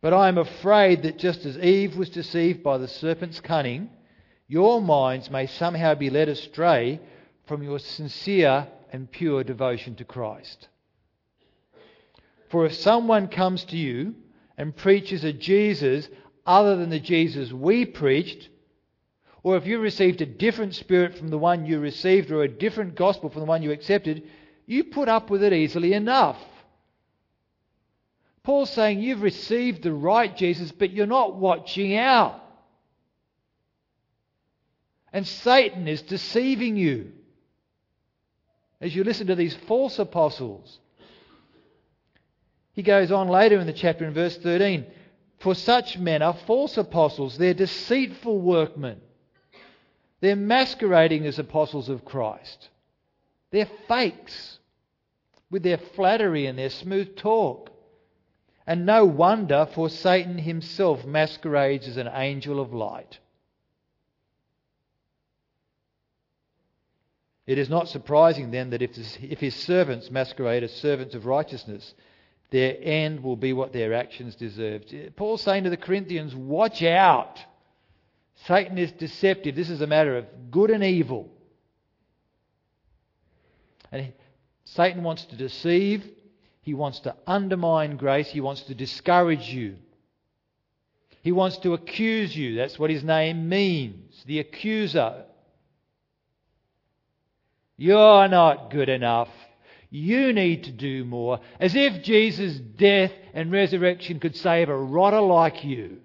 But 0.00 0.14
I 0.14 0.28
am 0.28 0.38
afraid 0.38 1.02
that 1.02 1.18
just 1.18 1.44
as 1.44 1.58
Eve 1.58 1.96
was 1.96 2.10
deceived 2.10 2.62
by 2.62 2.78
the 2.78 2.86
serpent's 2.86 3.40
cunning, 3.40 3.90
your 4.46 4.80
minds 4.80 5.30
may 5.30 5.46
somehow 5.46 5.96
be 5.96 6.10
led 6.10 6.28
astray 6.28 7.00
from 7.46 7.64
your 7.64 7.80
sincere 7.80 8.68
and 8.92 9.10
pure 9.10 9.42
devotion 9.42 9.96
to 9.96 10.04
Christ. 10.04 10.68
For 12.50 12.66
if 12.66 12.74
someone 12.74 13.26
comes 13.26 13.64
to 13.64 13.76
you 13.76 14.14
and 14.56 14.76
preaches 14.76 15.24
a 15.24 15.32
Jesus 15.32 16.08
other 16.46 16.76
than 16.76 16.90
the 16.90 17.00
Jesus 17.00 17.52
we 17.52 17.84
preached, 17.84 18.48
or 19.42 19.56
if 19.56 19.66
you 19.66 19.78
received 19.78 20.20
a 20.20 20.26
different 20.26 20.74
spirit 20.74 21.16
from 21.16 21.28
the 21.28 21.38
one 21.38 21.64
you 21.64 21.80
received, 21.80 22.30
or 22.30 22.42
a 22.42 22.48
different 22.48 22.94
gospel 22.94 23.30
from 23.30 23.40
the 23.40 23.46
one 23.46 23.62
you 23.62 23.72
accepted, 23.72 24.22
you 24.66 24.84
put 24.84 25.08
up 25.08 25.30
with 25.30 25.42
it 25.42 25.52
easily 25.52 25.94
enough. 25.94 26.38
Paul's 28.42 28.70
saying 28.70 29.00
you've 29.00 29.22
received 29.22 29.82
the 29.82 29.92
right 29.92 30.34
Jesus, 30.36 30.72
but 30.72 30.90
you're 30.90 31.06
not 31.06 31.36
watching 31.36 31.96
out. 31.96 32.42
And 35.12 35.26
Satan 35.26 35.88
is 35.88 36.02
deceiving 36.02 36.76
you 36.76 37.12
as 38.80 38.94
you 38.94 39.04
listen 39.04 39.26
to 39.26 39.34
these 39.34 39.54
false 39.66 39.98
apostles. 39.98 40.78
He 42.72 42.82
goes 42.82 43.10
on 43.10 43.28
later 43.28 43.58
in 43.58 43.66
the 43.66 43.72
chapter 43.72 44.06
in 44.06 44.14
verse 44.14 44.36
13 44.36 44.86
For 45.38 45.54
such 45.54 45.98
men 45.98 46.22
are 46.22 46.36
false 46.46 46.78
apostles, 46.78 47.36
they're 47.36 47.54
deceitful 47.54 48.40
workmen. 48.40 49.00
They're 50.20 50.36
masquerading 50.36 51.26
as 51.26 51.38
apostles 51.38 51.88
of 51.88 52.04
Christ. 52.04 52.68
They're 53.50 53.68
fakes 53.88 54.58
with 55.50 55.62
their 55.62 55.78
flattery 55.78 56.46
and 56.46 56.58
their 56.58 56.70
smooth 56.70 57.16
talk. 57.16 57.70
And 58.66 58.86
no 58.86 59.04
wonder, 59.04 59.66
for 59.74 59.88
Satan 59.88 60.38
himself 60.38 61.04
masquerades 61.04 61.88
as 61.88 61.96
an 61.96 62.08
angel 62.12 62.60
of 62.60 62.72
light. 62.72 63.18
It 67.46 67.58
is 67.58 67.68
not 67.68 67.88
surprising 67.88 68.52
then 68.52 68.70
that 68.70 68.82
if, 68.82 68.96
if 69.24 69.40
his 69.40 69.56
servants 69.56 70.10
masquerade 70.10 70.62
as 70.62 70.72
servants 70.72 71.16
of 71.16 71.26
righteousness, 71.26 71.94
their 72.50 72.76
end 72.80 73.24
will 73.24 73.34
be 73.34 73.52
what 73.52 73.72
their 73.72 73.92
actions 73.92 74.36
deserve. 74.36 74.84
Paul's 75.16 75.42
saying 75.42 75.64
to 75.64 75.70
the 75.70 75.76
Corinthians, 75.76 76.32
watch 76.34 76.82
out. 76.82 77.40
Satan 78.46 78.78
is 78.78 78.92
deceptive. 78.92 79.54
This 79.54 79.70
is 79.70 79.80
a 79.80 79.86
matter 79.86 80.16
of 80.16 80.26
good 80.50 80.70
and 80.70 80.82
evil. 80.82 81.30
And 83.92 84.12
Satan 84.64 85.02
wants 85.02 85.24
to 85.26 85.36
deceive, 85.36 86.04
he 86.62 86.74
wants 86.74 87.00
to 87.00 87.16
undermine 87.26 87.96
grace. 87.96 88.28
He 88.28 88.40
wants 88.40 88.62
to 88.62 88.74
discourage 88.74 89.48
you. 89.48 89.76
He 91.22 91.32
wants 91.32 91.58
to 91.58 91.74
accuse 91.74 92.36
you. 92.36 92.54
That's 92.54 92.78
what 92.78 92.90
his 92.90 93.04
name 93.04 93.48
means 93.48 94.22
the 94.26 94.38
accuser. 94.38 95.24
You're 97.76 98.28
not 98.28 98.70
good 98.70 98.88
enough. 98.88 99.30
You 99.90 100.32
need 100.32 100.64
to 100.64 100.70
do 100.70 101.04
more. 101.04 101.40
As 101.58 101.74
if 101.74 102.02
Jesus' 102.02 102.58
death 102.58 103.12
and 103.34 103.50
resurrection 103.50 104.20
could 104.20 104.36
save 104.36 104.68
a 104.68 104.76
rotter 104.76 105.20
like 105.20 105.64
you. 105.64 105.98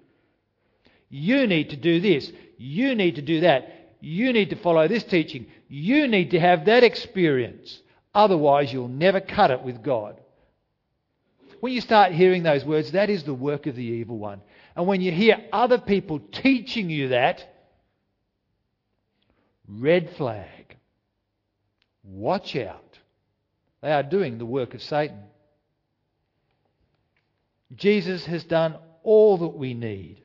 You 1.08 1.46
need 1.46 1.70
to 1.70 1.76
do 1.76 2.00
this. 2.00 2.30
You 2.58 2.94
need 2.94 3.16
to 3.16 3.22
do 3.22 3.40
that. 3.40 3.96
You 4.00 4.32
need 4.32 4.50
to 4.50 4.56
follow 4.56 4.88
this 4.88 5.04
teaching. 5.04 5.46
You 5.68 6.06
need 6.08 6.30
to 6.32 6.40
have 6.40 6.66
that 6.66 6.84
experience. 6.84 7.80
Otherwise, 8.14 8.72
you'll 8.72 8.88
never 8.88 9.20
cut 9.20 9.50
it 9.50 9.62
with 9.62 9.82
God. 9.82 10.20
When 11.60 11.72
you 11.72 11.80
start 11.80 12.12
hearing 12.12 12.42
those 12.42 12.64
words, 12.64 12.92
that 12.92 13.10
is 13.10 13.24
the 13.24 13.34
work 13.34 13.66
of 13.66 13.76
the 13.76 13.82
evil 13.82 14.18
one. 14.18 14.40
And 14.74 14.86
when 14.86 15.00
you 15.00 15.10
hear 15.10 15.38
other 15.52 15.78
people 15.78 16.20
teaching 16.32 16.90
you 16.90 17.08
that, 17.08 17.44
red 19.68 20.10
flag. 20.16 20.76
Watch 22.04 22.54
out. 22.56 22.98
They 23.82 23.90
are 23.90 24.02
doing 24.02 24.38
the 24.38 24.46
work 24.46 24.74
of 24.74 24.82
Satan. 24.82 25.24
Jesus 27.74 28.24
has 28.26 28.44
done 28.44 28.76
all 29.02 29.38
that 29.38 29.48
we 29.48 29.74
need. 29.74 30.22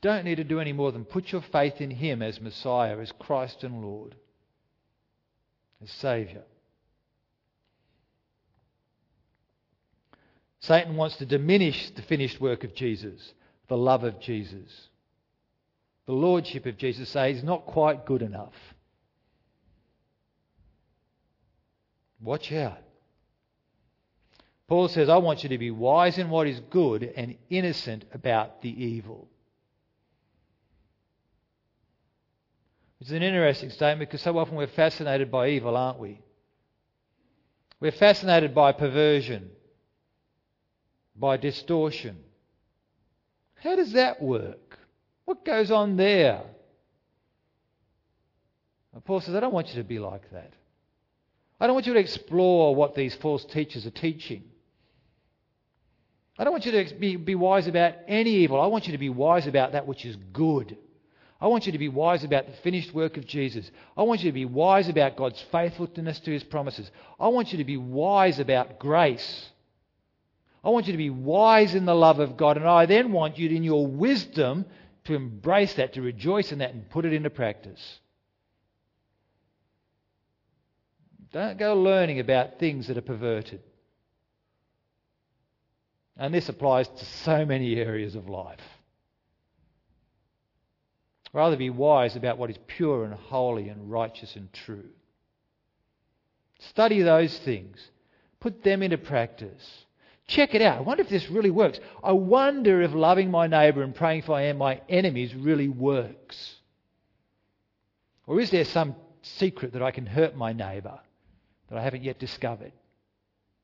Don't 0.00 0.24
need 0.24 0.36
to 0.36 0.44
do 0.44 0.60
any 0.60 0.72
more 0.72 0.92
than 0.92 1.04
put 1.04 1.32
your 1.32 1.42
faith 1.42 1.80
in 1.80 1.90
Him 1.90 2.22
as 2.22 2.40
Messiah, 2.40 2.98
as 2.98 3.12
Christ 3.12 3.64
and 3.64 3.82
Lord, 3.82 4.14
as 5.82 5.90
Saviour. 5.90 6.44
Satan 10.60 10.96
wants 10.96 11.16
to 11.16 11.26
diminish 11.26 11.90
the 11.90 12.02
finished 12.02 12.40
work 12.40 12.64
of 12.64 12.74
Jesus, 12.74 13.32
the 13.68 13.76
love 13.76 14.04
of 14.04 14.20
Jesus. 14.20 14.88
The 16.06 16.12
lordship 16.12 16.66
of 16.66 16.78
Jesus 16.78 17.08
say 17.10 17.32
says 17.32 17.44
not 17.44 17.66
quite 17.66 18.06
good 18.06 18.22
enough. 18.22 18.54
Watch 22.20 22.50
out. 22.52 22.78
Paul 24.66 24.88
says, 24.88 25.08
I 25.08 25.16
want 25.16 25.42
you 25.42 25.48
to 25.50 25.58
be 25.58 25.70
wise 25.70 26.18
in 26.18 26.28
what 26.28 26.46
is 26.46 26.60
good 26.60 27.02
and 27.02 27.36
innocent 27.48 28.04
about 28.12 28.60
the 28.60 28.68
evil. 28.68 29.28
It's 33.00 33.10
an 33.10 33.22
interesting 33.22 33.70
statement 33.70 34.10
because 34.10 34.22
so 34.22 34.36
often 34.38 34.56
we're 34.56 34.66
fascinated 34.66 35.30
by 35.30 35.50
evil, 35.50 35.76
aren't 35.76 35.98
we? 35.98 36.20
We're 37.80 37.92
fascinated 37.92 38.54
by 38.54 38.72
perversion 38.72 39.50
by 41.18 41.36
distortion. 41.36 42.16
How 43.56 43.76
does 43.76 43.92
that 43.92 44.22
work? 44.22 44.78
What 45.24 45.44
goes 45.44 45.70
on 45.70 45.96
there? 45.96 46.42
Paul 49.04 49.20
says, 49.20 49.34
I 49.34 49.40
don't 49.40 49.52
want 49.52 49.68
you 49.68 49.76
to 49.76 49.84
be 49.84 49.98
like 49.98 50.30
that. 50.32 50.52
I 51.60 51.66
don't 51.66 51.74
want 51.74 51.86
you 51.86 51.94
to 51.94 52.00
explore 52.00 52.74
what 52.74 52.94
these 52.94 53.14
false 53.16 53.44
teachers 53.44 53.86
are 53.86 53.90
teaching. 53.90 54.44
I 56.38 56.44
don't 56.44 56.52
want 56.52 56.66
you 56.66 56.72
to 56.72 56.94
be, 56.94 57.16
be 57.16 57.34
wise 57.34 57.66
about 57.66 57.94
any 58.06 58.30
evil. 58.30 58.60
I 58.60 58.66
want 58.66 58.86
you 58.86 58.92
to 58.92 58.98
be 58.98 59.08
wise 59.08 59.46
about 59.46 59.72
that 59.72 59.86
which 59.86 60.04
is 60.04 60.16
good. 60.32 60.76
I 61.40 61.46
want 61.46 61.66
you 61.66 61.72
to 61.72 61.78
be 61.78 61.88
wise 61.88 62.24
about 62.24 62.46
the 62.46 62.52
finished 62.52 62.92
work 62.92 63.16
of 63.16 63.26
Jesus. 63.26 63.70
I 63.96 64.02
want 64.02 64.22
you 64.22 64.30
to 64.30 64.34
be 64.34 64.44
wise 64.44 64.88
about 64.88 65.16
God's 65.16 65.40
faithfulness 65.52 66.18
to 66.20 66.32
his 66.32 66.42
promises. 66.42 66.90
I 67.20 67.28
want 67.28 67.52
you 67.52 67.58
to 67.58 67.64
be 67.64 67.76
wise 67.76 68.40
about 68.40 68.80
grace. 68.80 69.50
I 70.64 70.70
want 70.70 70.86
you 70.86 70.92
to 70.92 70.98
be 70.98 71.10
wise 71.10 71.76
in 71.76 71.84
the 71.84 71.94
love 71.94 72.18
of 72.18 72.36
God. 72.36 72.56
And 72.56 72.66
I 72.66 72.86
then 72.86 73.12
want 73.12 73.38
you, 73.38 73.48
in 73.50 73.62
your 73.62 73.86
wisdom, 73.86 74.66
to 75.04 75.14
embrace 75.14 75.74
that, 75.74 75.92
to 75.92 76.02
rejoice 76.02 76.50
in 76.50 76.58
that, 76.58 76.74
and 76.74 76.90
put 76.90 77.04
it 77.04 77.12
into 77.12 77.30
practice. 77.30 78.00
Don't 81.32 81.58
go 81.58 81.80
learning 81.80 82.18
about 82.18 82.58
things 82.58 82.88
that 82.88 82.98
are 82.98 83.02
perverted. 83.02 83.62
And 86.16 86.34
this 86.34 86.48
applies 86.48 86.88
to 86.88 87.04
so 87.04 87.46
many 87.46 87.76
areas 87.76 88.16
of 88.16 88.28
life. 88.28 88.58
Rather 91.32 91.56
be 91.56 91.70
wise 91.70 92.16
about 92.16 92.38
what 92.38 92.50
is 92.50 92.58
pure 92.66 93.04
and 93.04 93.14
holy 93.14 93.68
and 93.68 93.90
righteous 93.90 94.34
and 94.36 94.52
true. 94.52 94.88
Study 96.58 97.02
those 97.02 97.36
things. 97.38 97.90
Put 98.40 98.62
them 98.62 98.82
into 98.82 98.98
practice. 98.98 99.84
Check 100.26 100.54
it 100.54 100.62
out. 100.62 100.78
I 100.78 100.80
wonder 100.82 101.02
if 101.02 101.08
this 101.08 101.30
really 101.30 101.50
works. 101.50 101.80
I 102.02 102.12
wonder 102.12 102.82
if 102.82 102.92
loving 102.92 103.30
my 103.30 103.46
neighbour 103.46 103.82
and 103.82 103.94
praying 103.94 104.22
for 104.22 104.52
my 104.54 104.80
enemies 104.88 105.34
really 105.34 105.68
works. 105.68 106.56
Or 108.26 108.40
is 108.40 108.50
there 108.50 108.66
some 108.66 108.94
secret 109.22 109.72
that 109.72 109.82
I 109.82 109.90
can 109.90 110.06
hurt 110.06 110.36
my 110.36 110.52
neighbour 110.52 111.00
that 111.68 111.78
I 111.78 111.82
haven't 111.82 112.04
yet 112.04 112.18
discovered? 112.18 112.72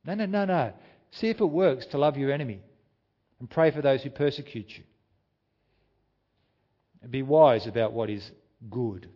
No, 0.06 0.14
no, 0.14 0.26
no, 0.26 0.44
no. 0.44 0.72
See 1.10 1.28
if 1.28 1.40
it 1.40 1.44
works 1.44 1.86
to 1.86 1.98
love 1.98 2.16
your 2.16 2.32
enemy 2.32 2.60
and 3.40 3.48
pray 3.48 3.70
for 3.70 3.82
those 3.82 4.02
who 4.02 4.10
persecute 4.10 4.70
you. 4.76 4.84
And 7.04 7.12
be 7.12 7.22
wise 7.22 7.66
about 7.66 7.92
what 7.92 8.08
is 8.08 8.30
good. 8.70 9.10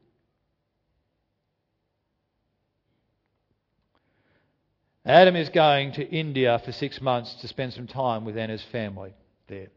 Adam 5.06 5.36
is 5.36 5.48
going 5.48 5.92
to 5.92 6.06
India 6.06 6.60
for 6.62 6.70
six 6.70 7.00
months 7.00 7.32
to 7.36 7.48
spend 7.48 7.72
some 7.72 7.86
time 7.86 8.26
with 8.26 8.36
Anna's 8.36 8.62
family 8.62 9.14
there. 9.46 9.68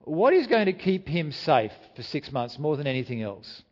What 0.00 0.34
is 0.34 0.46
going 0.46 0.66
to 0.66 0.74
keep 0.74 1.08
him 1.08 1.32
safe 1.32 1.72
for 1.96 2.02
six 2.02 2.30
months 2.30 2.58
more 2.58 2.76
than 2.76 2.86
anything 2.86 3.22
else? 3.22 3.62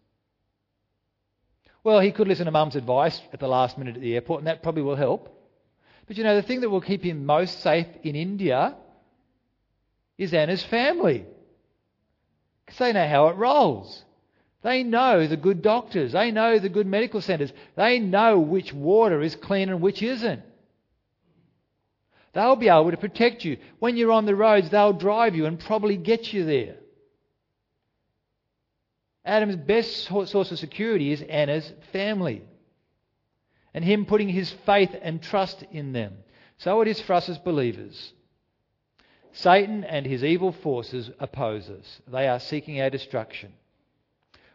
Well, 1.85 2.01
he 2.01 2.11
could 2.11 2.27
listen 2.27 2.47
to 2.47 2.53
mum's 2.53 2.75
advice 2.75 3.21
at 3.35 3.41
the 3.41 3.49
last 3.49 3.77
minute 3.77 3.97
at 3.97 4.01
the 4.01 4.15
airport, 4.15 4.41
and 4.41 4.47
that 4.47 4.63
probably 4.63 4.83
will 4.83 4.97
help. 4.97 5.29
But 6.07 6.17
you 6.17 6.25
know, 6.25 6.37
the 6.37 6.43
thing 6.43 6.63
that 6.63 6.71
will 6.71 6.81
keep 6.81 7.03
him 7.05 7.27
most 7.27 7.61
safe 7.61 7.87
in 8.03 8.17
India 8.17 8.77
is 10.17 10.33
Anna's 10.33 10.65
family. 10.65 11.27
Because 12.71 12.79
they 12.87 12.93
know 12.93 13.09
how 13.09 13.27
it 13.27 13.37
rolls. 13.37 14.05
They 14.63 14.85
know 14.85 15.27
the 15.27 15.37
good 15.37 15.61
doctors. 15.61 16.13
They 16.13 16.31
know 16.31 16.61
the 16.61 16.69
good 16.69 16.87
medical 16.87 17.21
centres. 17.21 17.53
They 17.75 17.99
know 17.99 18.39
which 18.39 18.73
water 18.73 19.21
is 19.23 19.35
clean 19.35 19.71
and 19.71 19.81
which 19.81 20.05
isn't. 20.05 20.41
They'll 22.33 22.55
be 22.55 22.69
able 22.69 22.93
to 22.93 22.97
protect 22.97 23.45
you. 23.45 23.57
When 23.81 23.97
you're 23.97 24.13
on 24.13 24.25
the 24.25 24.37
roads, 24.37 24.71
they'll 24.71 24.93
drive 24.93 25.35
you 25.35 25.47
and 25.47 25.59
probably 25.59 25.97
get 25.97 26.33
you 26.33 26.45
there. 26.45 26.77
Adam's 29.25 29.57
best 29.57 30.05
source 30.05 30.53
of 30.53 30.59
security 30.61 31.11
is 31.11 31.23
Anna's 31.23 31.73
family 31.93 32.45
and 33.75 33.85
him 33.85 34.07
putting 34.07 34.29
his 34.29 34.49
faith 34.65 34.95
and 35.03 35.21
trust 35.21 35.65
in 35.73 35.93
them. 35.93 36.19
So 36.59 36.83
it 36.83 36.89
is 36.89 37.01
for 37.01 37.15
us 37.15 37.29
as 37.29 37.39
believers. 37.39 38.13
Satan 39.33 39.85
and 39.85 40.07
his 40.07 40.25
evil 40.25 40.53
forces 40.53 41.11
oppose 41.19 41.69
us. 41.69 42.01
They 42.11 42.29
are 42.29 42.41
seeking 42.41 42.81
our 42.81 42.91
destruction. 42.91 43.53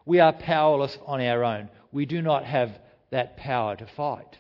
We 0.06 0.20
are 0.20 0.34
powerless 0.34 0.98
on 1.06 1.22
our 1.22 1.44
own. 1.44 1.70
We 1.92 2.06
do 2.06 2.22
not 2.22 2.46
have 2.46 2.78
that 3.12 3.38
power 3.38 3.76
to 3.76 3.86
fight. 3.86 4.40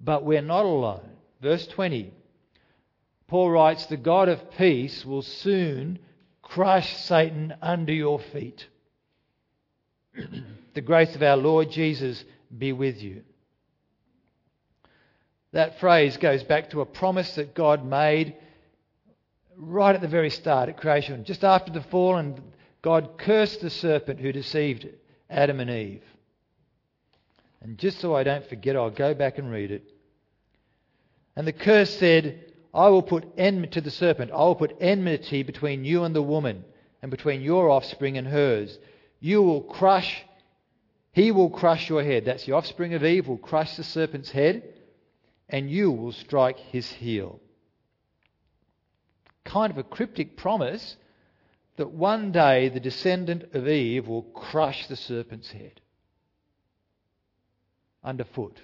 But 0.00 0.24
we're 0.24 0.42
not 0.42 0.64
alone. 0.64 1.08
Verse 1.40 1.66
20, 1.68 2.12
Paul 3.28 3.50
writes, 3.50 3.86
The 3.86 3.96
God 3.96 4.28
of 4.28 4.50
peace 4.52 5.04
will 5.04 5.22
soon 5.22 5.98
crush 6.42 6.96
Satan 6.96 7.54
under 7.62 7.92
your 7.92 8.18
feet. 8.18 8.66
the 10.74 10.80
grace 10.80 11.14
of 11.14 11.22
our 11.22 11.36
Lord 11.36 11.70
Jesus 11.70 12.24
be 12.56 12.72
with 12.72 13.02
you. 13.02 13.22
That 15.52 15.80
phrase 15.80 16.16
goes 16.18 16.42
back 16.42 16.70
to 16.70 16.82
a 16.82 16.86
promise 16.86 17.34
that 17.36 17.54
God 17.54 17.84
made 17.84 18.36
right 19.56 19.94
at 19.94 20.00
the 20.00 20.08
very 20.08 20.30
start 20.30 20.68
at 20.68 20.76
creation. 20.76 21.24
Just 21.24 21.44
after 21.44 21.72
the 21.72 21.82
fall, 21.82 22.16
and 22.16 22.40
God 22.82 23.18
cursed 23.18 23.60
the 23.60 23.70
serpent 23.70 24.20
who 24.20 24.32
deceived 24.32 24.88
Adam 25.28 25.60
and 25.60 25.70
Eve. 25.70 26.02
And 27.60 27.78
just 27.78 28.00
so 28.00 28.14
I 28.14 28.22
don't 28.22 28.46
forget, 28.48 28.76
I'll 28.76 28.90
go 28.90 29.14
back 29.14 29.38
and 29.38 29.50
read 29.50 29.70
it. 29.70 29.90
And 31.34 31.46
the 31.46 31.52
curse 31.52 31.98
said, 31.98 32.52
I 32.72 32.88
will 32.88 33.02
put 33.02 33.26
enmity 33.36 33.72
to 33.72 33.80
the 33.80 33.90
serpent. 33.90 34.30
I 34.30 34.38
will 34.44 34.54
put 34.54 34.76
enmity 34.80 35.42
between 35.42 35.84
you 35.84 36.04
and 36.04 36.14
the 36.14 36.22
woman, 36.22 36.64
and 37.02 37.10
between 37.10 37.42
your 37.42 37.70
offspring 37.70 38.18
and 38.18 38.26
hers. 38.26 38.78
You 39.20 39.42
will 39.42 39.62
crush 39.62 40.24
he 41.16 41.32
will 41.32 41.48
crush 41.48 41.88
your 41.88 42.04
head. 42.04 42.26
That's 42.26 42.44
the 42.44 42.52
offspring 42.52 42.92
of 42.92 43.02
Eve, 43.02 43.26
will 43.26 43.38
crush 43.38 43.74
the 43.76 43.84
serpent's 43.84 44.30
head, 44.30 44.74
and 45.48 45.70
you 45.70 45.90
will 45.90 46.12
strike 46.12 46.58
his 46.58 46.92
heel. 46.92 47.40
Kind 49.46 49.70
of 49.70 49.78
a 49.78 49.82
cryptic 49.82 50.36
promise 50.36 50.96
that 51.76 51.90
one 51.90 52.32
day 52.32 52.68
the 52.68 52.80
descendant 52.80 53.54
of 53.54 53.68
Eve 53.68 54.06
will 54.06 54.22
crush 54.22 54.86
the 54.86 54.96
serpent's 54.96 55.50
head 55.50 55.80
underfoot. 58.04 58.60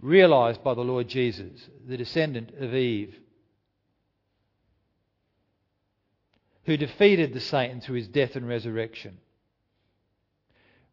Realized 0.00 0.62
by 0.62 0.74
the 0.74 0.82
Lord 0.82 1.08
Jesus, 1.08 1.68
the 1.86 1.96
descendant 1.96 2.52
of 2.60 2.74
Eve, 2.74 3.16
who 6.64 6.76
defeated 6.76 7.32
the 7.32 7.40
Satan 7.40 7.80
through 7.80 7.96
his 7.96 8.08
death 8.08 8.36
and 8.36 8.46
resurrection 8.46 9.18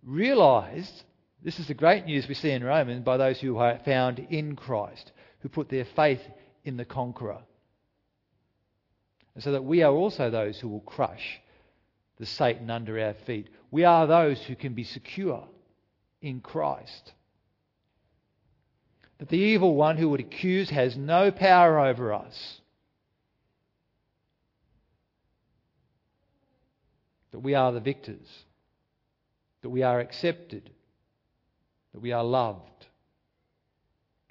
realized 0.05 1.03
this 1.43 1.59
is 1.59 1.67
the 1.67 1.73
great 1.73 2.05
news 2.05 2.27
we 2.27 2.33
see 2.33 2.51
in 2.51 2.63
Romans 2.63 3.03
by 3.03 3.17
those 3.17 3.39
who 3.39 3.57
are 3.57 3.79
found 3.79 4.19
in 4.29 4.55
Christ, 4.55 5.11
who 5.39 5.49
put 5.49 5.69
their 5.69 5.85
faith 5.85 6.21
in 6.63 6.77
the 6.77 6.85
conqueror. 6.85 7.41
And 9.35 9.43
so 9.43 9.51
that 9.51 9.63
we 9.63 9.83
are 9.83 9.93
also 9.93 10.29
those 10.29 10.59
who 10.59 10.69
will 10.69 10.81
crush 10.81 11.39
the 12.17 12.25
Satan 12.25 12.69
under 12.69 12.99
our 12.99 13.13
feet. 13.25 13.49
We 13.69 13.83
are 13.83 14.07
those 14.07 14.41
who 14.41 14.55
can 14.55 14.73
be 14.73 14.85
secure 14.85 15.45
in 16.21 16.39
Christ. 16.39 17.11
That 19.19 19.29
the 19.29 19.37
evil 19.37 19.75
one 19.75 19.97
who 19.97 20.09
would 20.09 20.19
accuse 20.19 20.69
has 20.69 20.97
no 20.97 21.31
power 21.31 21.79
over 21.79 22.13
us. 22.13 22.61
That 27.31 27.39
we 27.39 27.53
are 27.53 27.71
the 27.73 27.81
victors 27.81 28.45
that 29.65 29.71
we 29.71 29.81
are 29.81 29.99
accepted, 29.99 30.69
that 31.91 31.99
we 31.99 32.11
are 32.11 32.23
loved, 32.23 32.85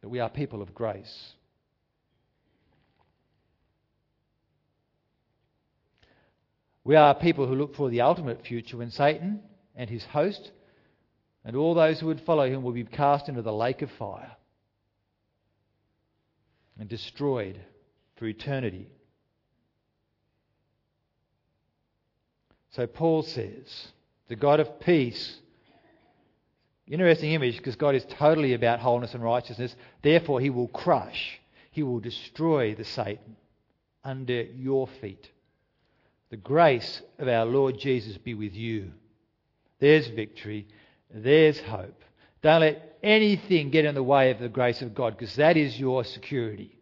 that 0.01 0.09
we 0.09 0.21
are 0.21 0.31
people 0.31 0.63
of 0.63 0.73
grace. 0.73 1.33
We 6.85 6.97
are 6.97 7.15
people 7.15 7.47
who 7.47 7.55
look 7.55 7.75
for 7.75 7.89
the 7.89 8.03
ultimate 8.03 8.45
future 8.45 8.77
when 8.77 8.91
Satan 8.91 9.41
and 9.75 9.89
his 9.89 10.05
host 10.05 10.53
and 11.45 11.57
all 11.57 11.75
those 11.75 12.01
who 12.01 12.07
would 12.07 12.21
follow 12.21 12.47
him 12.47 12.63
will 12.63 12.73
be 12.73 12.85
cast 12.85 13.29
into 13.29 13.43
the 13.43 13.53
lake 13.53 13.83
of 13.83 13.91
fire 13.93 14.37
and 16.79 16.89
destroyed 16.89 17.59
for 18.17 18.27
eternity. 18.27 18.89
So 22.71 22.87
Paul 22.87 23.23
says, 23.23 23.89
the 24.29 24.37
God 24.37 24.61
of 24.61 24.81
peace. 24.81 25.39
Interesting 26.87 27.33
image 27.33 27.57
because 27.57 27.77
God 27.77 27.95
is 27.95 28.05
totally 28.19 28.53
about 28.53 28.81
wholeness 28.81 29.15
and 29.15 29.23
righteousness. 29.23 29.75
Therefore, 30.03 30.41
He 30.41 30.51
will 30.51 30.69
crush, 30.69 31.41
He 31.71 31.83
will 31.83 32.01
destroy 32.01 32.75
the 32.75 32.85
Satan 32.85 33.37
under 34.03 34.43
your 34.43 34.89
feet. 35.01 35.31
The 36.31 36.37
grace 36.37 37.03
of 37.19 37.29
our 37.29 37.45
Lord 37.45 37.79
Jesus 37.79 38.19
be 38.19 38.35
with 38.35 38.55
you. 38.55 38.93
There's 39.79 40.09
victory. 40.09 40.67
There's 41.13 41.61
hope. 41.61 42.03
Don't 42.43 42.61
let 42.61 42.99
anything 43.03 43.71
get 43.71 43.85
in 43.85 43.95
the 43.95 44.03
way 44.03 44.31
of 44.31 44.39
the 44.39 44.49
grace 44.49 44.83
of 44.83 44.95
God 44.95 45.17
because 45.17 45.37
that 45.37 45.57
is 45.57 45.79
your 45.79 46.05
security. 46.05 46.79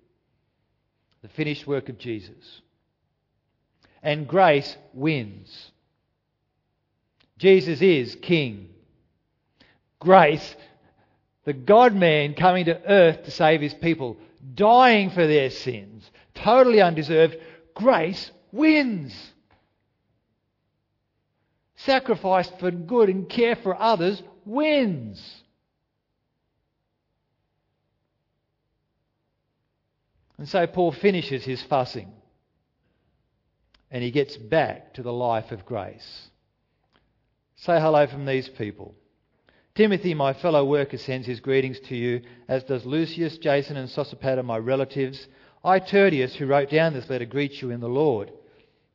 The 1.22 1.28
finished 1.28 1.66
work 1.66 1.88
of 1.88 1.98
Jesus. 1.98 2.62
And 4.02 4.26
grace 4.26 4.76
wins. 4.92 5.70
Jesus 7.38 7.80
is 7.82 8.16
King. 8.16 8.68
Grace, 10.00 10.56
the 11.44 11.52
God 11.52 11.94
man 11.94 12.34
coming 12.34 12.64
to 12.66 12.80
earth 12.88 13.24
to 13.24 13.30
save 13.30 13.60
his 13.60 13.74
people, 13.74 14.16
dying 14.54 15.10
for 15.10 15.26
their 15.26 15.50
sins, 15.50 16.10
totally 16.34 16.80
undeserved, 16.80 17.36
grace 17.74 18.30
wins. 18.50 19.31
Sacrifice 21.84 22.50
for 22.60 22.70
good 22.70 23.08
and 23.08 23.28
care 23.28 23.56
for 23.56 23.80
others 23.80 24.22
wins. 24.44 25.42
And 30.38 30.48
so 30.48 30.66
Paul 30.66 30.92
finishes 30.92 31.44
his 31.44 31.62
fussing 31.62 32.12
and 33.90 34.02
he 34.02 34.10
gets 34.10 34.36
back 34.36 34.94
to 34.94 35.02
the 35.02 35.12
life 35.12 35.52
of 35.52 35.66
grace. 35.66 36.28
Say 37.56 37.78
hello 37.80 38.06
from 38.06 38.26
these 38.26 38.48
people. 38.48 38.94
Timothy, 39.74 40.14
my 40.14 40.32
fellow 40.34 40.64
worker, 40.64 40.98
sends 40.98 41.26
his 41.26 41.40
greetings 41.40 41.80
to 41.80 41.96
you, 41.96 42.22
as 42.48 42.64
does 42.64 42.84
Lucius, 42.84 43.38
Jason, 43.38 43.76
and 43.76 43.88
Sosipater, 43.88 44.44
my 44.44 44.58
relatives. 44.58 45.26
I, 45.64 45.78
Tertius, 45.78 46.34
who 46.34 46.46
wrote 46.46 46.70
down 46.70 46.92
this 46.92 47.08
letter, 47.08 47.24
greet 47.24 47.62
you 47.62 47.70
in 47.70 47.80
the 47.80 47.88
Lord. 47.88 48.32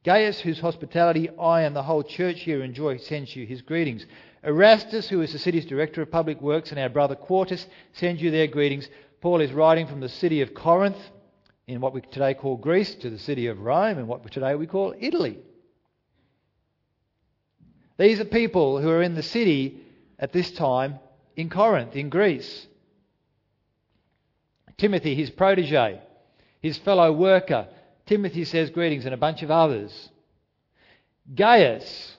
Gaius, 0.07 0.39
whose 0.39 0.61
hospitality 0.61 1.29
I 1.37 1.63
and 1.63 1.75
the 1.75 1.83
whole 1.83 2.01
church 2.01 2.39
here 2.39 2.63
enjoy, 2.63 2.95
sends 2.95 3.35
you 3.35 3.45
his 3.45 3.61
greetings. 3.61 4.05
Erastus, 4.41 5.09
who 5.09 5.19
is 5.19 5.33
the 5.33 5.37
city's 5.37 5.65
director 5.65 6.01
of 6.01 6.09
public 6.09 6.41
works, 6.41 6.71
and 6.71 6.79
our 6.79 6.87
brother 6.87 7.13
Quartus 7.13 7.67
send 7.91 8.21
you 8.21 8.31
their 8.31 8.47
greetings. 8.47 8.87
Paul 9.19 9.41
is 9.41 9.51
writing 9.51 9.85
from 9.85 9.99
the 9.99 10.07
city 10.07 10.39
of 10.39 10.53
Corinth, 10.53 10.95
in 11.67 11.81
what 11.81 11.93
we 11.93 11.99
today 11.99 12.33
call 12.33 12.55
Greece, 12.55 12.95
to 12.95 13.09
the 13.09 13.19
city 13.19 13.47
of 13.47 13.59
Rome, 13.59 13.99
in 13.99 14.07
what 14.07 14.31
today 14.31 14.55
we 14.55 14.65
call 14.65 14.95
Italy. 14.97 15.39
These 17.97 18.21
are 18.21 18.25
people 18.25 18.79
who 18.81 18.89
are 18.89 19.03
in 19.03 19.15
the 19.15 19.21
city 19.21 19.77
at 20.17 20.31
this 20.31 20.51
time 20.51 20.99
in 21.35 21.49
Corinth, 21.49 21.97
in 21.97 22.07
Greece. 22.07 22.67
Timothy, 24.77 25.15
his 25.15 25.31
protege, 25.31 25.99
his 26.61 26.77
fellow 26.77 27.11
worker. 27.11 27.67
Timothy 28.07 28.45
says 28.45 28.69
greetings, 28.69 29.05
and 29.05 29.13
a 29.13 29.17
bunch 29.17 29.43
of 29.43 29.51
others. 29.51 30.09
Gaius, 31.35 32.17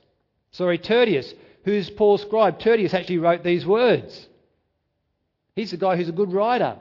sorry, 0.52 0.78
Tertius, 0.78 1.34
who's 1.64 1.90
Paul's 1.90 2.22
scribe. 2.22 2.58
Tertius 2.58 2.94
actually 2.94 3.18
wrote 3.18 3.42
these 3.42 3.66
words. 3.66 4.28
He's 5.56 5.70
the 5.70 5.76
guy 5.76 5.96
who's 5.96 6.08
a 6.08 6.12
good 6.12 6.32
writer. 6.32 6.76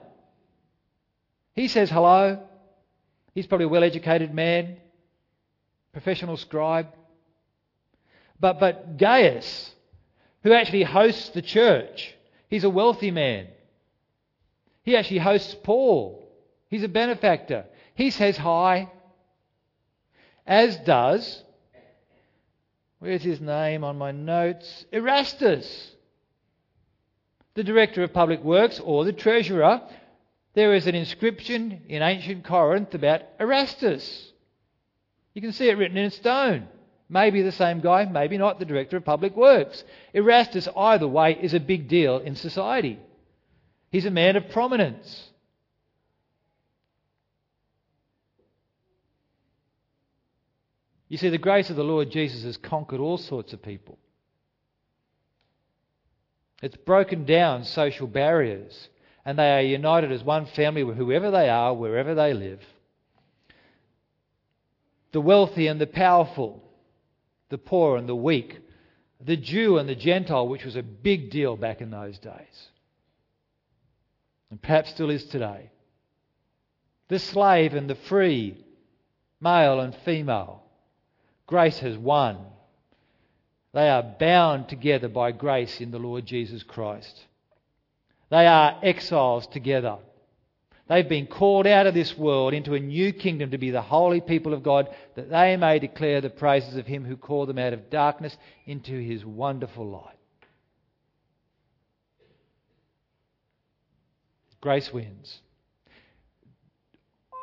He 1.55 1.67
says 1.67 1.89
hello. 1.89 2.43
He's 3.33 3.47
probably 3.47 3.65
a 3.65 3.69
well 3.69 3.83
educated 3.83 4.33
man, 4.33 4.77
professional 5.93 6.37
scribe. 6.37 6.87
But, 8.39 8.59
but 8.59 8.97
Gaius, 8.97 9.73
who 10.43 10.53
actually 10.53 10.83
hosts 10.83 11.29
the 11.29 11.41
church, 11.41 12.13
he's 12.49 12.63
a 12.63 12.69
wealthy 12.69 13.09
man. 13.09 13.47
He 14.83 14.95
actually 14.95 15.19
hosts 15.19 15.55
Paul. 15.63 16.27
He's 16.69 16.83
a 16.83 16.89
benefactor. 16.89 17.65
He 17.95 18.11
says 18.11 18.37
hi. 18.37 18.91
As 20.47 20.77
does, 20.77 21.43
where's 22.99 23.21
his 23.21 23.41
name 23.41 23.83
on 23.83 23.97
my 23.97 24.11
notes? 24.11 24.85
Erastus, 24.93 25.91
the 27.53 27.65
director 27.65 28.01
of 28.01 28.13
public 28.13 28.41
works 28.43 28.79
or 28.79 29.03
the 29.03 29.11
treasurer. 29.11 29.81
There 30.53 30.73
is 30.73 30.87
an 30.87 30.95
inscription 30.95 31.81
in 31.89 32.01
ancient 32.01 32.45
Corinth 32.45 32.95
about 32.95 33.23
Erastus. 33.39 34.31
You 35.33 35.41
can 35.41 35.51
see 35.51 35.69
it 35.69 35.77
written 35.77 35.97
in 35.97 36.11
stone. 36.11 36.67
Maybe 37.09 37.41
the 37.41 37.51
same 37.51 37.79
guy, 37.79 38.05
maybe 38.05 38.37
not 38.37 38.57
the 38.57 38.65
director 38.65 38.97
of 38.97 39.05
public 39.05 39.35
works. 39.35 39.83
Erastus, 40.13 40.67
either 40.75 41.07
way, 41.07 41.37
is 41.39 41.53
a 41.53 41.59
big 41.59 41.87
deal 41.87 42.19
in 42.19 42.35
society. 42.35 42.99
He's 43.91 44.05
a 44.05 44.11
man 44.11 44.35
of 44.35 44.49
prominence. 44.49 45.29
You 51.09 51.17
see, 51.17 51.29
the 51.29 51.37
grace 51.37 51.69
of 51.69 51.75
the 51.75 51.83
Lord 51.83 52.11
Jesus 52.11 52.43
has 52.43 52.57
conquered 52.57 52.99
all 52.99 53.17
sorts 53.17 53.53
of 53.53 53.61
people. 53.61 53.97
It's 56.61 56.75
broken 56.75 57.25
down 57.25 57.63
social 57.63 58.07
barriers, 58.07 58.89
and 59.23 59.37
they 59.37 59.57
are 59.57 59.61
united 59.61 60.11
as 60.11 60.23
one 60.23 60.47
family, 60.47 60.81
whoever 60.81 61.31
they 61.31 61.49
are, 61.49 61.73
wherever 61.73 62.15
they 62.15 62.33
live. 62.33 62.61
The 65.11 65.21
wealthy 65.21 65.67
and 65.67 65.79
the 65.79 65.87
powerful, 65.87 66.63
the 67.49 67.57
poor 67.57 67.97
and 67.97 68.09
the 68.09 68.15
weak, 68.15 68.59
the 69.23 69.37
Jew 69.37 69.77
and 69.77 69.87
the 69.87 69.95
Gentile, 69.95 70.47
which 70.47 70.65
was 70.65 70.75
a 70.75 70.83
big 70.83 71.29
deal 71.29 71.55
back 71.55 71.79
in 71.79 71.89
those 71.89 72.19
days, 72.19 72.69
and 74.49 74.61
perhaps 74.61 74.89
still 74.89 75.09
is 75.09 75.25
today, 75.25 75.71
the 77.07 77.19
slave 77.19 77.73
and 77.73 77.89
the 77.89 77.95
free, 77.95 78.57
male 79.39 79.79
and 79.79 79.95
female. 80.03 80.63
Grace 81.47 81.79
has 81.79 81.97
won. 81.97 82.37
They 83.73 83.89
are 83.89 84.03
bound 84.03 84.69
together 84.69 85.07
by 85.07 85.31
grace 85.31 85.81
in 85.81 85.91
the 85.91 85.99
Lord 85.99 86.25
Jesus 86.25 86.63
Christ. 86.63 87.25
They 88.29 88.45
are 88.45 88.77
exiles 88.83 89.47
together. 89.47 89.97
They've 90.89 91.07
been 91.07 91.27
called 91.27 91.67
out 91.67 91.85
of 91.85 91.93
this 91.93 92.17
world 92.17 92.53
into 92.53 92.73
a 92.73 92.79
new 92.79 93.11
kingdom 93.11 93.51
to 93.51 93.57
be 93.57 93.71
the 93.71 93.81
holy 93.81 94.21
people 94.21 94.53
of 94.53 94.63
God, 94.63 94.89
that 95.15 95.29
they 95.29 95.57
may 95.57 95.79
declare 95.79 96.21
the 96.21 96.29
praises 96.29 96.75
of 96.75 96.87
Him 96.87 97.03
who 97.05 97.17
called 97.17 97.49
them 97.49 97.57
out 97.57 97.73
of 97.73 97.89
darkness 97.89 98.37
into 98.65 98.99
His 98.99 99.25
wonderful 99.25 99.89
light. 99.89 100.15
Grace 104.61 104.91
wins. 104.91 105.41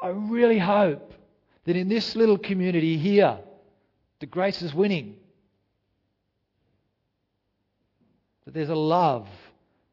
I 0.03 0.09
really 0.09 0.59
hope 0.59 1.15
that 1.65 1.77
in 1.77 1.89
this 1.89 2.17
little 2.17 2.39
community 2.39 2.99
here, 2.99 3.39
grace 4.27 4.63
is 4.63 4.75
winning. 4.75 5.17
That 8.45 8.55
there's 8.55 8.69
a 8.69 8.75
love, 8.75 9.29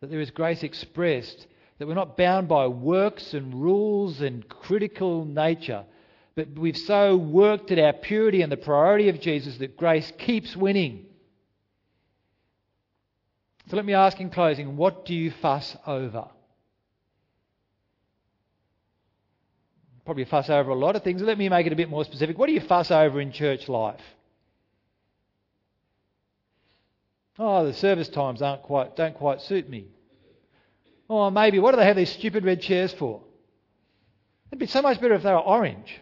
that 0.02 0.10
there 0.10 0.20
is 0.20 0.32
grace 0.32 0.64
expressed, 0.64 1.48
that 1.78 1.88
we're 1.88 1.94
not 1.94 2.18
bound 2.18 2.48
by 2.48 2.68
works 2.68 3.34
and 3.34 3.54
rules 3.56 4.22
and 4.22 4.48
critical 4.48 5.26
nature, 5.26 5.86
but 6.36 6.50
we've 6.58 6.78
so 6.78 7.18
worked 7.18 7.72
at 7.72 7.80
our 7.80 7.94
purity 7.94 8.42
and 8.42 8.52
the 8.52 8.58
priority 8.58 9.10
of 9.10 9.20
Jesus 9.20 9.58
that 9.58 9.78
grace 9.78 10.12
keeps 10.18 10.56
winning. 10.56 11.06
So 13.70 13.76
let 13.76 13.86
me 13.86 13.94
ask 13.94 14.20
in 14.20 14.30
closing 14.30 14.76
what 14.76 15.06
do 15.06 15.14
you 15.14 15.32
fuss 15.32 15.76
over? 15.88 16.28
Probably 20.06 20.26
fuss 20.26 20.50
over 20.50 20.72
a 20.72 20.76
lot 20.76 20.96
of 20.96 21.04
things. 21.04 21.22
Let 21.22 21.38
me 21.38 21.48
make 21.48 21.68
it 21.68 21.74
a 21.74 21.76
bit 21.76 21.90
more 21.90 22.04
specific. 22.04 22.38
What 22.38 22.48
do 22.48 22.54
you 22.54 22.62
fuss 22.62 22.92
over 22.92 23.22
in 23.22 23.32
church 23.32 23.70
life? 23.70 24.02
Oh, 27.40 27.66
the 27.66 27.74
service 27.74 28.10
times 28.10 28.42
aren't 28.42 28.64
quite, 28.64 28.96
don't 28.96 29.16
quite 29.16 29.42
suit 29.42 29.70
me. 29.70 29.88
Or 31.08 31.32
maybe, 31.32 31.60
what 31.60 31.72
do 31.72 31.78
they 31.78 31.86
have 31.86 31.96
these 31.96 32.12
stupid 32.12 32.46
red 32.46 32.62
chairs 32.62 32.94
for? 32.94 33.22
It'd 34.50 34.60
be 34.60 34.68
so 34.68 34.82
much 34.82 35.00
better 35.00 35.14
if 35.14 35.24
they 35.24 35.32
were 35.32 35.40
orange. 35.40 36.02